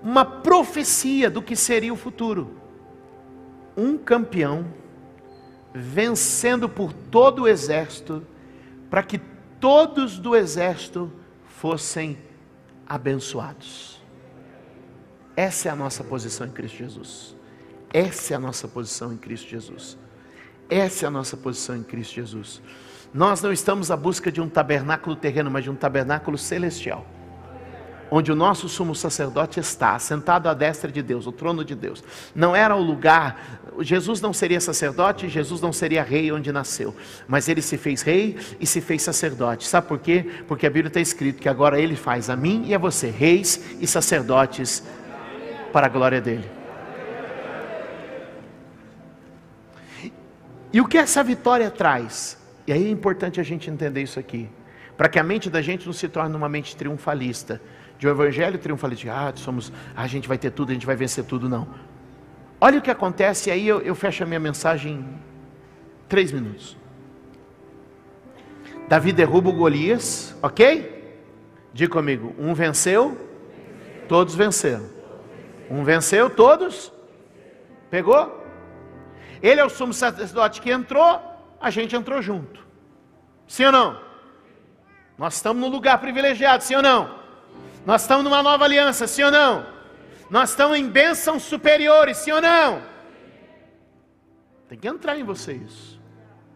uma 0.02 0.24
profecia 0.24 1.30
do 1.30 1.42
que 1.42 1.54
seria 1.54 1.92
o 1.92 1.98
futuro. 1.98 2.56
Um 3.76 3.98
campeão 3.98 4.66
vencendo 5.74 6.70
por 6.70 6.94
todo 6.94 7.42
o 7.42 7.48
exército, 7.50 8.26
para 8.90 9.04
que 9.04 9.20
todos 9.60 10.18
do 10.18 10.34
exército 10.34 11.12
fossem 11.44 12.18
abençoados. 12.88 14.02
Essa 15.36 15.68
é 15.68 15.72
a 15.74 15.76
nossa 15.76 16.06
posição 16.06 16.48
em 16.48 16.52
Cristo 16.52 16.78
Jesus. 16.78 17.36
Essa 17.94 18.34
é 18.34 18.38
a 18.38 18.40
nossa 18.40 18.66
posição 18.66 19.12
em 19.12 19.18
Cristo 19.18 19.50
Jesus. 19.50 20.05
Essa 20.70 21.06
é 21.06 21.08
a 21.08 21.12
nossa 21.12 21.38
posição 21.38 21.76
em 21.76 21.84
Cristo 21.84 22.16
Jesus. 22.16 22.62
Nós 23.14 23.42
não 23.42 23.54
estamos 23.54 23.92
à 23.92 23.98
busca 23.98 24.32
de 24.32 24.42
um 24.42 24.50
tabernáculo 24.50 25.16
terreno, 25.16 25.50
mas 25.50 25.64
de 25.64 25.70
um 25.70 25.76
tabernáculo 25.76 26.38
celestial 26.38 27.06
onde 28.10 28.32
o 28.32 28.36
nosso 28.36 28.70
sumo 28.70 28.96
sacerdote 28.96 29.60
está, 29.60 29.98
sentado 30.00 30.48
à 30.48 30.54
destra 30.54 30.92
de 30.92 31.02
Deus, 31.02 31.28
o 31.28 31.32
trono 31.32 31.64
de 31.64 31.76
Deus. 31.76 32.04
Não 32.34 32.56
era 32.56 32.76
o 32.76 32.82
lugar, 32.82 33.60
Jesus 33.80 34.22
não 34.22 34.34
seria 34.34 34.62
sacerdote, 34.62 35.28
Jesus 35.28 35.62
não 35.62 35.74
seria 35.74 36.04
rei 36.04 36.32
onde 36.32 36.52
nasceu, 36.52 36.96
mas 37.28 37.50
ele 37.50 37.62
se 37.62 37.78
fez 37.78 38.02
rei 38.02 38.38
e 38.60 38.66
se 38.66 38.80
fez 38.82 39.02
sacerdote. 39.02 39.68
Sabe 39.68 39.88
por 39.88 40.00
quê? 40.00 40.26
Porque 40.48 40.66
a 40.66 40.70
Bíblia 40.70 40.88
está 40.88 41.02
escrito 41.02 41.42
que 41.42 41.50
agora 41.50 41.80
ele 41.80 41.96
faz 41.96 42.30
a 42.30 42.36
mim 42.36 42.64
e 42.68 42.76
a 42.76 42.78
você, 42.78 43.10
reis 43.10 43.78
e 43.80 43.88
sacerdotes, 43.88 44.84
para 45.74 45.88
a 45.88 45.90
glória 45.90 46.22
dele. 46.22 46.55
E 50.76 50.82
o 50.82 50.86
que 50.86 50.98
essa 50.98 51.24
vitória 51.24 51.72
traz? 51.72 52.38
E 52.68 52.74
aí 52.74 52.86
é 52.86 52.90
importante 52.90 53.40
a 53.40 53.44
gente 53.44 53.70
entender 53.70 54.02
isso 54.02 54.20
aqui, 54.20 54.50
para 54.98 55.08
que 55.08 55.18
a 55.18 55.24
mente 55.24 55.50
da 55.50 55.62
gente 55.62 55.86
não 55.86 55.94
se 55.94 56.10
torne 56.10 56.36
uma 56.36 56.50
mente 56.50 56.76
triunfalista 56.76 57.62
de 57.98 58.06
um 58.06 58.12
evangelho 58.12 58.60
triunfalista, 58.60 59.10
ah, 59.10 59.32
somos, 59.38 59.72
a 59.96 60.06
gente 60.06 60.28
vai 60.28 60.38
ter 60.38 60.52
tudo, 60.52 60.72
a 60.72 60.74
gente 60.74 60.86
vai 60.86 60.98
vencer 60.98 61.24
tudo, 61.24 61.48
não. 61.48 61.66
Olha 62.60 62.80
o 62.80 62.82
que 62.82 62.92
acontece, 62.92 63.50
e 63.50 63.54
aí 63.54 63.66
eu, 63.66 63.80
eu 63.84 63.96
fecho 63.96 64.24
a 64.24 64.26
minha 64.26 64.38
mensagem 64.38 64.96
em 64.96 65.08
três 66.10 66.34
minutos. 66.34 66.76
Davi 68.90 69.14
derruba 69.14 69.52
o 69.52 69.54
Golias, 69.54 70.36
ok? 70.44 71.18
Diga 71.72 71.94
comigo, 71.94 72.36
um 72.38 72.54
venceu, 72.54 73.18
todos 74.10 74.36
venceram. 74.36 74.90
Um 75.72 75.86
venceu, 75.86 76.30
todos? 76.30 76.92
Pegou? 77.90 78.45
Ele 79.46 79.62
é 79.62 79.64
o 79.64 79.70
sumo 79.70 79.94
sacerdote 79.94 80.60
que 80.60 80.72
entrou, 80.72 81.22
a 81.62 81.70
gente 81.70 81.96
entrou 81.96 82.20
junto. 82.20 82.66
Sim 83.48 83.66
ou 83.66 83.72
não? 83.72 84.02
Nós 85.20 85.36
estamos 85.36 85.62
no 85.62 85.68
lugar 85.68 86.00
privilegiado, 86.00 86.64
sim 86.64 86.74
ou 86.74 86.82
não? 86.82 87.20
Nós 87.86 88.02
estamos 88.02 88.24
numa 88.24 88.42
nova 88.42 88.66
aliança, 88.66 89.06
sim 89.06 89.22
ou 89.22 89.30
não? 89.30 89.64
Nós 90.32 90.50
estamos 90.50 90.80
em 90.80 90.90
bênçãos 90.90 91.44
superiores, 91.44 92.18
sim 92.18 92.32
ou 92.32 92.42
não? 92.42 92.82
Tem 94.68 94.80
que 94.80 94.88
entrar 94.88 95.16
em 95.16 95.24
você 95.24 95.54
isso. 95.54 96.02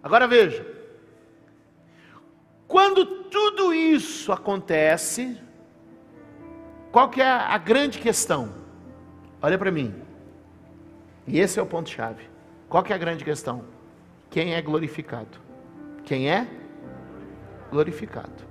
Agora 0.02 0.28
veja. 0.28 0.66
Quando 2.68 3.06
tudo 3.06 3.72
isso 3.72 4.32
acontece, 4.32 5.40
qual 6.92 7.08
que 7.08 7.22
é 7.22 7.30
a 7.30 7.58
grande 7.60 8.00
questão? 8.00 8.52
Olha 9.40 9.60
para 9.60 9.72
mim. 9.72 9.94
E 11.28 11.40
esse 11.40 11.60
é 11.60 11.62
o 11.62 11.68
ponto 11.68 11.88
chave. 11.88 12.39
Qual 12.70 12.84
que 12.84 12.94
é 12.94 12.96
a 12.96 13.00
grande 13.00 13.26
questão? 13.26 13.64
Quem 14.30 14.54
é 14.54 14.62
glorificado? 14.62 15.40
Quem 16.06 16.30
é 16.30 16.48
glorificado? 17.72 18.48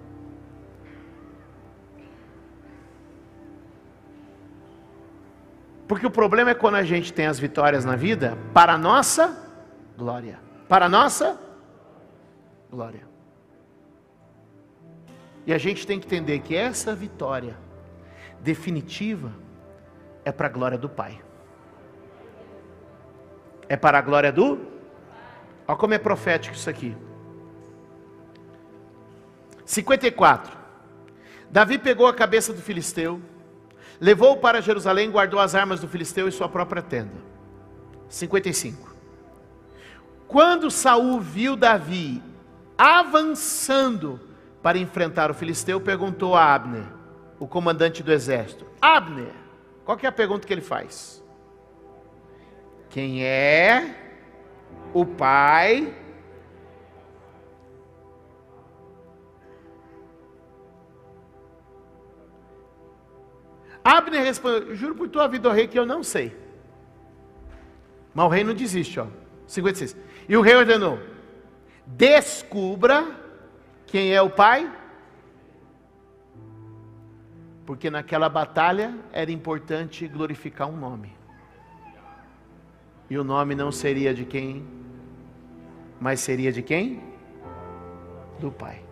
Porque 5.87 6.07
o 6.07 6.11
problema 6.11 6.51
é 6.51 6.55
quando 6.55 6.75
a 6.75 6.83
gente 6.83 7.13
tem 7.13 7.27
as 7.27 7.39
vitórias 7.39 7.85
na 7.85 7.97
vida 7.97 8.37
para 8.53 8.75
a 8.75 8.79
nossa 8.79 9.41
glória. 9.97 10.39
Para 10.69 10.87
a 10.87 10.89
nossa 10.89 11.41
glória. 12.71 13.09
E 15.47 15.55
a 15.55 15.59
gente 15.59 15.87
tem 15.87 15.99
que 15.99 16.07
entender 16.07 16.41
que 16.41 16.55
essa 16.55 16.95
vitória 16.95 17.57
definitiva 18.41 19.33
é 20.25 20.31
para 20.31 20.47
a 20.47 20.51
glória 20.51 20.77
do 20.77 20.89
Pai. 20.89 21.23
É 23.69 23.77
para 23.77 23.99
a 23.99 24.03
glória 24.03 24.33
do. 24.33 24.59
Olha 25.67 25.79
como 25.79 25.95
é 25.95 25.99
profético 25.99 26.55
isso 26.55 26.71
aqui. 26.71 26.97
54. 29.65 30.57
Davi 31.51 31.79
pegou 31.79 32.07
a 32.07 32.15
cabeça 32.15 32.53
do 32.53 32.61
filisteu 32.61 33.21
Levou-o 34.01 34.37
para 34.37 34.61
Jerusalém, 34.61 35.11
guardou 35.11 35.41
as 35.41 35.55
armas 35.55 35.81
do 35.81 35.89
filisteu 35.89 36.29
e 36.29 36.33
sua 36.33 36.49
própria 36.49 36.83
tenda. 36.83 37.17
55. 38.09 38.95
Quando 40.27 40.71
Saul 40.71 41.21
viu 41.21 41.57
Davi 41.57 42.23
avançando 42.77 44.21
para 44.63 44.79
enfrentar 44.79 45.31
o 45.31 45.35
filisteu, 45.35 45.81
perguntou 45.81 46.37
a 46.37 46.55
Abner, 46.55 46.85
o 47.41 47.47
comandante 47.47 48.03
do 48.03 48.13
exército: 48.13 48.67
Abner, 48.81 49.33
qual 49.85 49.99
é 50.01 50.07
a 50.07 50.13
pergunta 50.13 50.47
que 50.47 50.53
ele 50.53 50.61
faz? 50.61 51.23
Quem 52.91 53.25
é 53.25 53.95
o 54.95 55.05
pai 55.05 55.95
Abner 63.89 64.23
respondeu: 64.23 64.75
Juro 64.75 64.95
por 64.95 65.09
tua 65.09 65.27
vida, 65.27 65.49
ó 65.49 65.53
rei, 65.53 65.67
que 65.67 65.79
eu 65.79 65.87
não 65.87 66.03
sei. 66.03 66.37
Mas 68.15 68.27
o 68.27 68.29
rei 68.29 68.45
não 68.45 68.53
desiste, 68.53 69.01
ó. 69.01 69.07
56. 69.47 69.97
E 70.29 70.37
o 70.37 70.43
rei 70.43 70.55
ordenou: 70.57 70.99
Descubra 71.87 73.07
quem 73.87 74.13
é 74.15 74.21
o 74.21 74.29
pai. 74.29 74.71
Porque 77.65 77.91
naquela 77.91 78.29
batalha 78.29 78.95
era 79.11 79.33
importante 79.33 80.07
glorificar 80.07 80.69
um 80.69 80.77
nome. 80.77 81.18
E 83.11 83.17
o 83.17 83.25
nome 83.25 83.55
não 83.55 83.73
seria 83.73 84.13
de 84.13 84.25
quem, 84.25 84.67
mas 86.01 86.21
seria 86.21 86.53
de 86.53 86.63
quem? 86.63 87.03
Do 88.39 88.51
pai. 88.51 88.83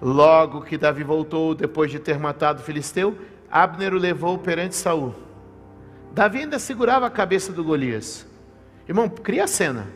Logo 0.00 0.62
que 0.62 0.76
Davi 0.76 1.04
voltou, 1.04 1.54
depois 1.54 1.90
de 1.90 2.00
ter 2.00 2.18
matado 2.18 2.60
o 2.60 2.64
filisteu, 2.64 3.16
Abner 3.50 3.94
o 3.94 3.98
levou 3.98 4.36
perante 4.38 4.74
Saul. 4.74 5.14
Davi 6.12 6.40
ainda 6.40 6.58
segurava 6.58 7.06
a 7.06 7.10
cabeça 7.10 7.52
do 7.52 7.62
Golias. 7.62 8.26
Irmão, 8.88 9.08
cria 9.08 9.44
a 9.44 9.46
cena. 9.46 9.86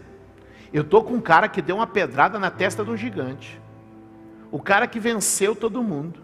Eu 0.72 0.82
estou 0.82 1.02
com 1.02 1.14
um 1.14 1.20
cara 1.20 1.48
que 1.48 1.60
deu 1.60 1.76
uma 1.76 1.86
pedrada 1.86 2.38
na 2.38 2.50
testa 2.50 2.84
de 2.84 2.90
um 2.90 2.96
gigante. 2.96 3.60
O 4.50 4.60
cara 4.60 4.86
que 4.86 5.00
venceu 5.00 5.54
todo 5.54 5.82
mundo. 5.82 6.20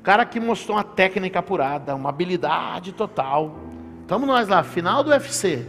O 0.00 0.02
cara 0.02 0.24
que 0.24 0.38
mostrou 0.38 0.76
uma 0.76 0.84
técnica 0.84 1.40
apurada, 1.40 1.94
uma 1.94 2.08
habilidade 2.08 2.92
total. 2.92 3.56
Estamos 4.02 4.26
nós 4.26 4.48
lá, 4.48 4.62
final 4.62 5.02
do 5.02 5.10
UFC. 5.10 5.66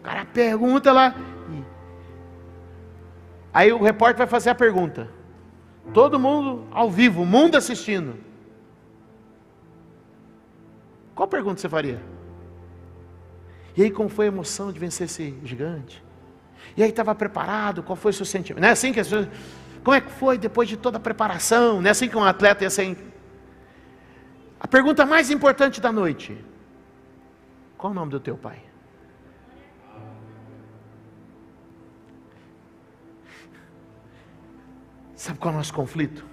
O 0.00 0.02
cara 0.02 0.24
pergunta 0.24 0.92
lá. 0.92 1.14
Aí 3.52 3.72
o 3.72 3.82
repórter 3.82 4.18
vai 4.18 4.26
fazer 4.26 4.50
a 4.50 4.54
pergunta. 4.54 5.08
Todo 5.92 6.18
mundo 6.18 6.66
ao 6.70 6.90
vivo, 6.90 7.24
mundo 7.24 7.56
assistindo. 7.56 8.14
Qual 11.14 11.28
pergunta 11.28 11.60
você 11.60 11.68
faria? 11.68 12.00
E 13.76 13.82
aí, 13.82 13.90
como 13.90 14.08
foi 14.08 14.26
a 14.26 14.28
emoção 14.28 14.72
de 14.72 14.78
vencer 14.78 15.06
esse 15.06 15.34
gigante? 15.44 16.02
E 16.76 16.82
aí, 16.82 16.90
estava 16.90 17.14
preparado? 17.14 17.82
Qual 17.82 17.96
foi 17.96 18.10
o 18.10 18.14
seu 18.14 18.26
sentimento? 18.26 18.62
Não 18.62 18.68
é 18.68 18.72
assim 18.72 18.92
que 18.92 19.00
as 19.00 19.08
pessoas. 19.08 19.28
Como 19.82 19.96
é 19.96 20.00
que 20.00 20.10
foi 20.10 20.36
depois 20.36 20.68
de 20.68 20.76
toda 20.76 20.98
a 20.98 21.00
preparação? 21.00 21.80
Não 21.80 21.88
é 21.88 21.90
assim 21.90 22.08
que 22.08 22.16
um 22.16 22.24
atleta 22.24 22.64
ia 22.64 22.70
ser. 22.70 22.96
A 24.58 24.68
pergunta 24.68 25.06
mais 25.06 25.30
importante 25.30 25.80
da 25.80 25.90
noite: 25.90 26.44
Qual 27.78 27.90
o 27.90 27.94
nome 27.94 28.10
do 28.10 28.20
teu 28.20 28.36
pai? 28.36 28.62
Sabe 35.14 35.38
qual 35.38 35.52
é 35.52 35.54
o 35.54 35.58
nosso 35.58 35.74
conflito? 35.74 36.24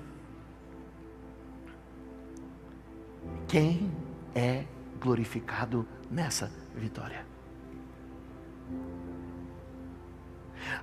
Quem 3.48 3.92
é 4.34 4.66
glorificado 5.00 5.86
nessa 6.10 6.52
vitória? 6.74 7.37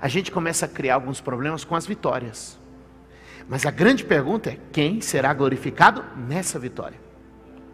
A 0.01 0.09
gente 0.09 0.31
começa 0.31 0.67
a 0.67 0.69
criar 0.69 0.95
alguns 0.95 1.21
problemas 1.21 1.65
com 1.65 1.75
as 1.75 1.87
vitórias. 1.87 2.59
Mas 3.49 3.67
a 3.67 3.71
grande 3.71 4.05
pergunta 4.05 4.51
é: 4.51 4.59
quem 4.73 5.01
será 5.01 5.33
glorificado 5.33 6.05
nessa 6.17 6.59
vitória? 6.59 6.99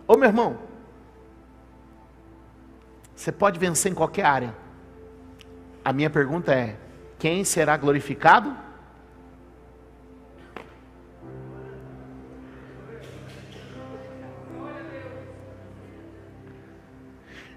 Ô 0.06 0.16
meu 0.16 0.28
irmão, 0.28 0.58
você 3.14 3.30
pode 3.30 3.58
vencer 3.58 3.92
em 3.92 3.94
qualquer 3.94 4.24
área. 4.24 4.54
A 5.84 5.92
minha 5.92 6.10
pergunta 6.10 6.52
é: 6.54 6.76
quem 7.18 7.44
será 7.44 7.76
glorificado? 7.76 8.56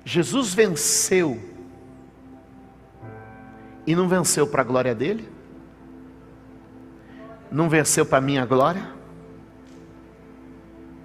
Jesus 0.05 0.53
venceu 0.53 1.52
e 3.85 3.95
não 3.95 4.07
venceu 4.07 4.47
para 4.47 4.61
a 4.61 4.65
glória 4.65 4.95
dele? 4.95 5.29
Não 7.51 7.69
venceu 7.69 8.05
para 8.05 8.17
a 8.17 8.21
minha 8.21 8.45
glória? 8.45 8.91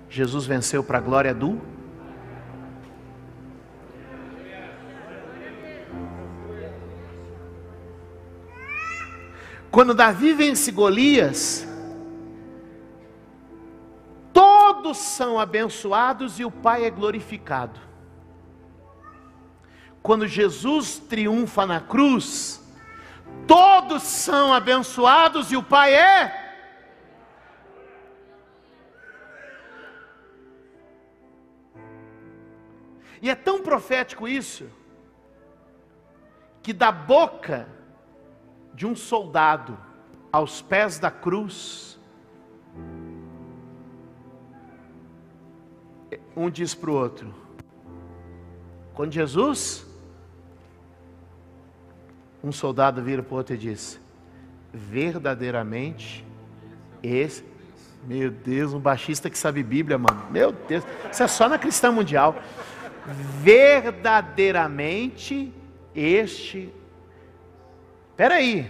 Jesus 0.09 0.47
venceu 0.47 0.83
para 0.83 0.99
a 0.99 1.01
glória 1.01 1.35
do 1.35 1.61
Quando 9.79 9.95
Davi 9.95 10.33
vence 10.33 10.73
Golias, 10.73 11.65
todos 14.33 14.97
são 14.97 15.39
abençoados 15.39 16.41
e 16.41 16.45
o 16.45 16.51
Pai 16.51 16.85
é 16.85 16.91
glorificado. 16.91 17.79
Quando 20.03 20.27
Jesus 20.27 20.99
triunfa 20.99 21.67
na 21.67 21.81
cruz, 21.81 22.58
todos 23.49 24.03
são 24.03 24.53
abençoados 24.53 25.51
e 25.51 25.57
o 25.57 25.63
Pai 25.63 25.95
é. 25.95 26.45
E 33.21 33.29
é 33.29 33.35
tão 33.35 33.61
profético 33.63 34.29
isso, 34.29 34.71
que 36.63 36.73
da 36.73 36.93
boca 36.93 37.67
de 38.73 38.87
um 38.87 38.95
soldado 38.95 39.77
aos 40.31 40.63
pés 40.63 41.01
da 41.01 41.11
cruz, 41.11 41.99
um 46.37 46.49
diz 46.49 46.75
para 46.75 46.91
o 46.91 46.95
outro: 46.95 47.35
quando 48.95 49.13
Jesus, 49.13 49.88
um 52.43 52.51
soldado 52.53 53.03
vira 53.03 53.23
para 53.23 53.35
o 53.35 53.37
outro 53.37 53.55
e 53.55 53.59
diz: 53.59 54.01
verdadeiramente, 54.73 56.27
esse, 57.03 57.45
meu 58.05 58.31
Deus, 58.31 58.73
um 58.73 58.81
baixista 58.81 59.29
que 59.31 59.39
sabe 59.39 59.63
Bíblia, 59.63 59.99
mano, 59.99 60.27
meu 60.31 60.53
Deus, 60.53 60.83
isso 61.11 61.23
é 61.23 61.29
só 61.29 61.49
na 61.49 61.59
cristã 61.59 61.93
mundial. 61.93 62.37
Verdadeiramente, 63.43 65.53
este 65.95 66.73
Espera 68.19 68.35
aí. 68.35 68.69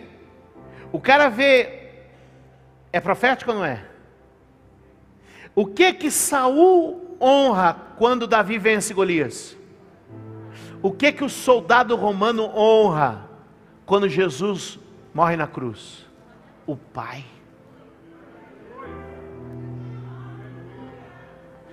O 0.93 1.01
cara 1.01 1.31
vê 1.31 1.89
é 2.93 3.01
profético 3.01 3.51
ou 3.51 3.57
não 3.57 3.65
é? 3.65 3.83
O 5.55 5.65
que 5.65 5.95
que 5.95 6.11
Saul 6.11 7.17
honra 7.19 7.75
quando 7.97 8.27
Davi 8.27 8.59
vence 8.59 8.93
Golias? 8.93 9.57
O 10.83 10.93
que 10.93 11.13
que 11.13 11.25
o 11.25 11.31
soldado 11.31 11.97
romano 11.97 12.45
honra 12.55 13.28
quando 13.89 14.07
Jesus 14.07 14.79
morre 15.15 15.35
na 15.35 15.47
cruz? 15.47 16.05
O 16.67 16.77
Pai. 16.77 17.25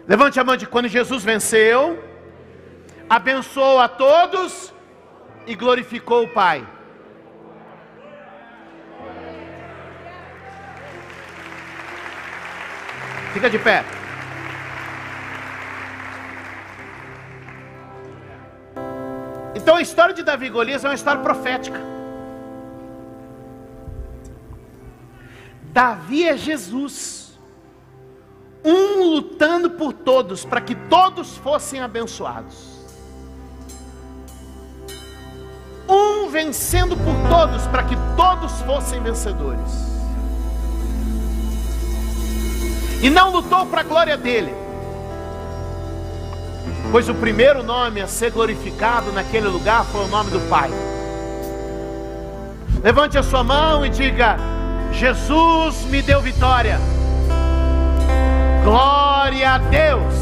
Levante 0.08 0.40
a 0.40 0.44
mão 0.46 0.56
de 0.56 0.66
quando 0.66 0.88
Jesus 0.88 1.26
venceu, 1.26 2.02
abençoou 3.10 3.82
a 3.82 3.90
todos 3.90 4.74
e 5.46 5.56
glorificou 5.56 6.24
o 6.24 6.30
Pai. 6.30 6.66
Fica 13.34 13.50
de 13.50 13.60
pé. 13.60 13.84
Então 19.54 19.76
a 19.76 19.82
história 19.82 20.14
de 20.14 20.24
Davi 20.24 20.46
e 20.46 20.50
Golias 20.50 20.86
é 20.86 20.88
uma 20.88 20.96
história 20.96 21.22
profética. 21.22 21.95
Davi 25.76 26.24
é 26.26 26.38
Jesus, 26.38 27.38
um 28.64 29.12
lutando 29.12 29.72
por 29.72 29.92
todos, 29.92 30.46
para 30.46 30.62
que 30.62 30.74
todos 30.74 31.36
fossem 31.36 31.82
abençoados, 31.82 32.56
um 35.90 36.30
vencendo 36.30 36.96
por 36.96 37.14
todos, 37.30 37.68
para 37.68 37.84
que 37.84 37.98
todos 38.16 38.54
fossem 38.62 39.04
vencedores. 39.04 39.70
E 43.02 43.10
não 43.10 43.34
lutou 43.34 43.66
para 43.66 43.82
a 43.82 43.84
glória 43.84 44.16
dele, 44.16 44.54
pois 46.90 47.10
o 47.10 47.16
primeiro 47.16 47.62
nome 47.64 48.00
a 48.00 48.08
ser 48.08 48.32
glorificado 48.32 49.12
naquele 49.12 49.50
lugar 49.50 49.84
foi 49.84 50.06
o 50.06 50.08
nome 50.08 50.32
do 50.32 50.40
Pai. 50.48 50.72
Levante 52.82 53.18
a 53.18 53.24
sua 53.24 53.44
mão 53.44 53.86
e 53.86 53.90
diga: 53.90 54.55
Jesus 54.96 55.86
me 55.86 56.02
deu 56.02 56.22
vitória. 56.22 56.80
Glória 58.64 59.54
a 59.54 59.58
Deus. 59.58 60.14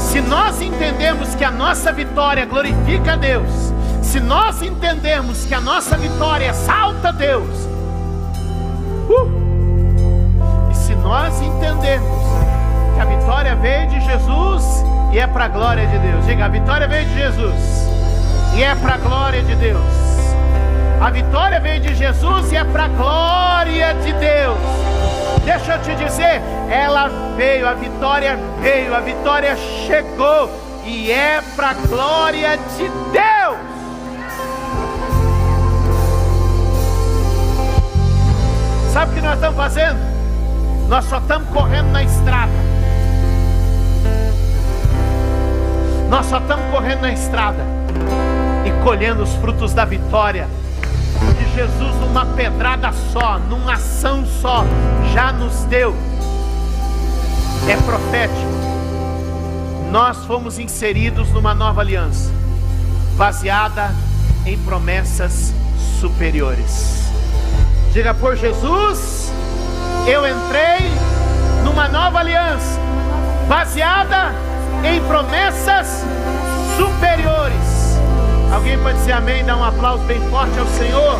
Se 0.00 0.20
nós 0.20 0.60
entendemos 0.60 1.34
que 1.34 1.44
a 1.44 1.50
nossa 1.50 1.92
vitória 1.92 2.44
glorifica 2.44 3.14
a 3.14 3.16
Deus, 3.16 3.72
se 4.02 4.20
nós 4.20 4.60
entendemos 4.62 5.44
que 5.46 5.54
a 5.54 5.60
nossa 5.60 5.96
vitória 5.96 6.46
exalta 6.48 7.08
a 7.08 7.12
Deus, 7.12 7.68
uh, 9.08 9.42
nós 11.02 11.40
entendermos 11.42 12.22
que 12.94 13.00
a 13.00 13.04
vitória 13.04 13.54
veio 13.56 13.88
de 13.88 14.00
Jesus 14.00 14.64
e 15.12 15.18
é 15.18 15.26
para 15.26 15.44
a 15.44 15.48
glória 15.48 15.86
de 15.86 15.98
Deus. 15.98 16.24
Diga, 16.24 16.46
a 16.46 16.48
vitória 16.48 16.88
veio 16.88 17.06
de 17.06 17.14
Jesus 17.14 17.86
e 18.56 18.62
é 18.62 18.74
para 18.74 18.94
a 18.94 18.98
glória 18.98 19.42
de 19.42 19.54
Deus. 19.56 20.01
A 21.02 21.10
vitória 21.10 21.58
veio 21.58 21.80
de 21.80 21.96
Jesus 21.96 22.52
e 22.52 22.56
é 22.56 22.62
para 22.62 22.84
a 22.84 22.88
glória 22.88 23.92
de 23.92 24.12
Deus. 24.12 24.56
Deixa 25.44 25.74
eu 25.74 25.82
te 25.82 25.96
dizer, 25.96 26.40
ela 26.70 27.10
veio, 27.36 27.68
a 27.68 27.74
vitória 27.74 28.38
veio, 28.60 28.94
a 28.94 29.00
vitória 29.00 29.56
chegou 29.84 30.48
e 30.84 31.10
é 31.10 31.42
para 31.56 31.70
a 31.70 31.74
glória 31.74 32.56
de 32.56 32.88
Deus. 33.10 33.58
Sabe 38.92 39.10
o 39.10 39.14
que 39.16 39.20
nós 39.22 39.34
estamos 39.34 39.56
fazendo? 39.56 39.98
Nós 40.88 41.04
só 41.06 41.18
estamos 41.18 41.48
correndo 41.48 41.90
na 41.90 42.04
estrada. 42.04 42.52
Nós 46.08 46.26
só 46.26 46.38
estamos 46.38 46.64
correndo 46.70 47.00
na 47.00 47.12
estrada 47.12 47.64
e 48.64 48.84
colhendo 48.84 49.24
os 49.24 49.34
frutos 49.34 49.74
da 49.74 49.84
vitória 49.84 50.46
que 51.34 51.54
Jesus, 51.54 51.96
numa 52.00 52.26
pedrada 52.26 52.92
só, 53.12 53.38
numa 53.38 53.74
ação 53.74 54.24
só, 54.40 54.64
já 55.12 55.32
nos 55.32 55.64
deu. 55.64 55.94
É 57.68 57.76
profético. 57.76 58.52
Nós 59.90 60.18
fomos 60.24 60.58
inseridos 60.58 61.30
numa 61.30 61.54
nova 61.54 61.80
aliança, 61.80 62.30
baseada 63.16 63.94
em 64.46 64.58
promessas 64.58 65.52
superiores. 66.00 67.02
Diga 67.92 68.14
por 68.14 68.36
Jesus 68.36 69.30
eu 70.06 70.26
entrei 70.26 70.90
numa 71.64 71.86
nova 71.88 72.18
aliança, 72.18 72.78
baseada 73.48 74.32
em 74.82 75.00
promessas 75.02 76.04
superiores. 76.76 77.71
Alguém 78.52 78.78
pode 78.82 78.98
dizer 78.98 79.12
amém? 79.12 79.42
Dar 79.44 79.56
um 79.56 79.64
aplauso 79.64 80.04
bem 80.04 80.20
forte 80.28 80.58
ao 80.58 80.66
Senhor. 80.66 81.18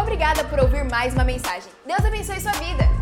Obrigada 0.00 0.44
por 0.44 0.60
ouvir 0.60 0.84
mais 0.84 1.12
uma 1.12 1.24
mensagem. 1.24 1.68
Deus 1.84 2.04
abençoe 2.04 2.40
sua 2.40 2.52
vida. 2.52 2.95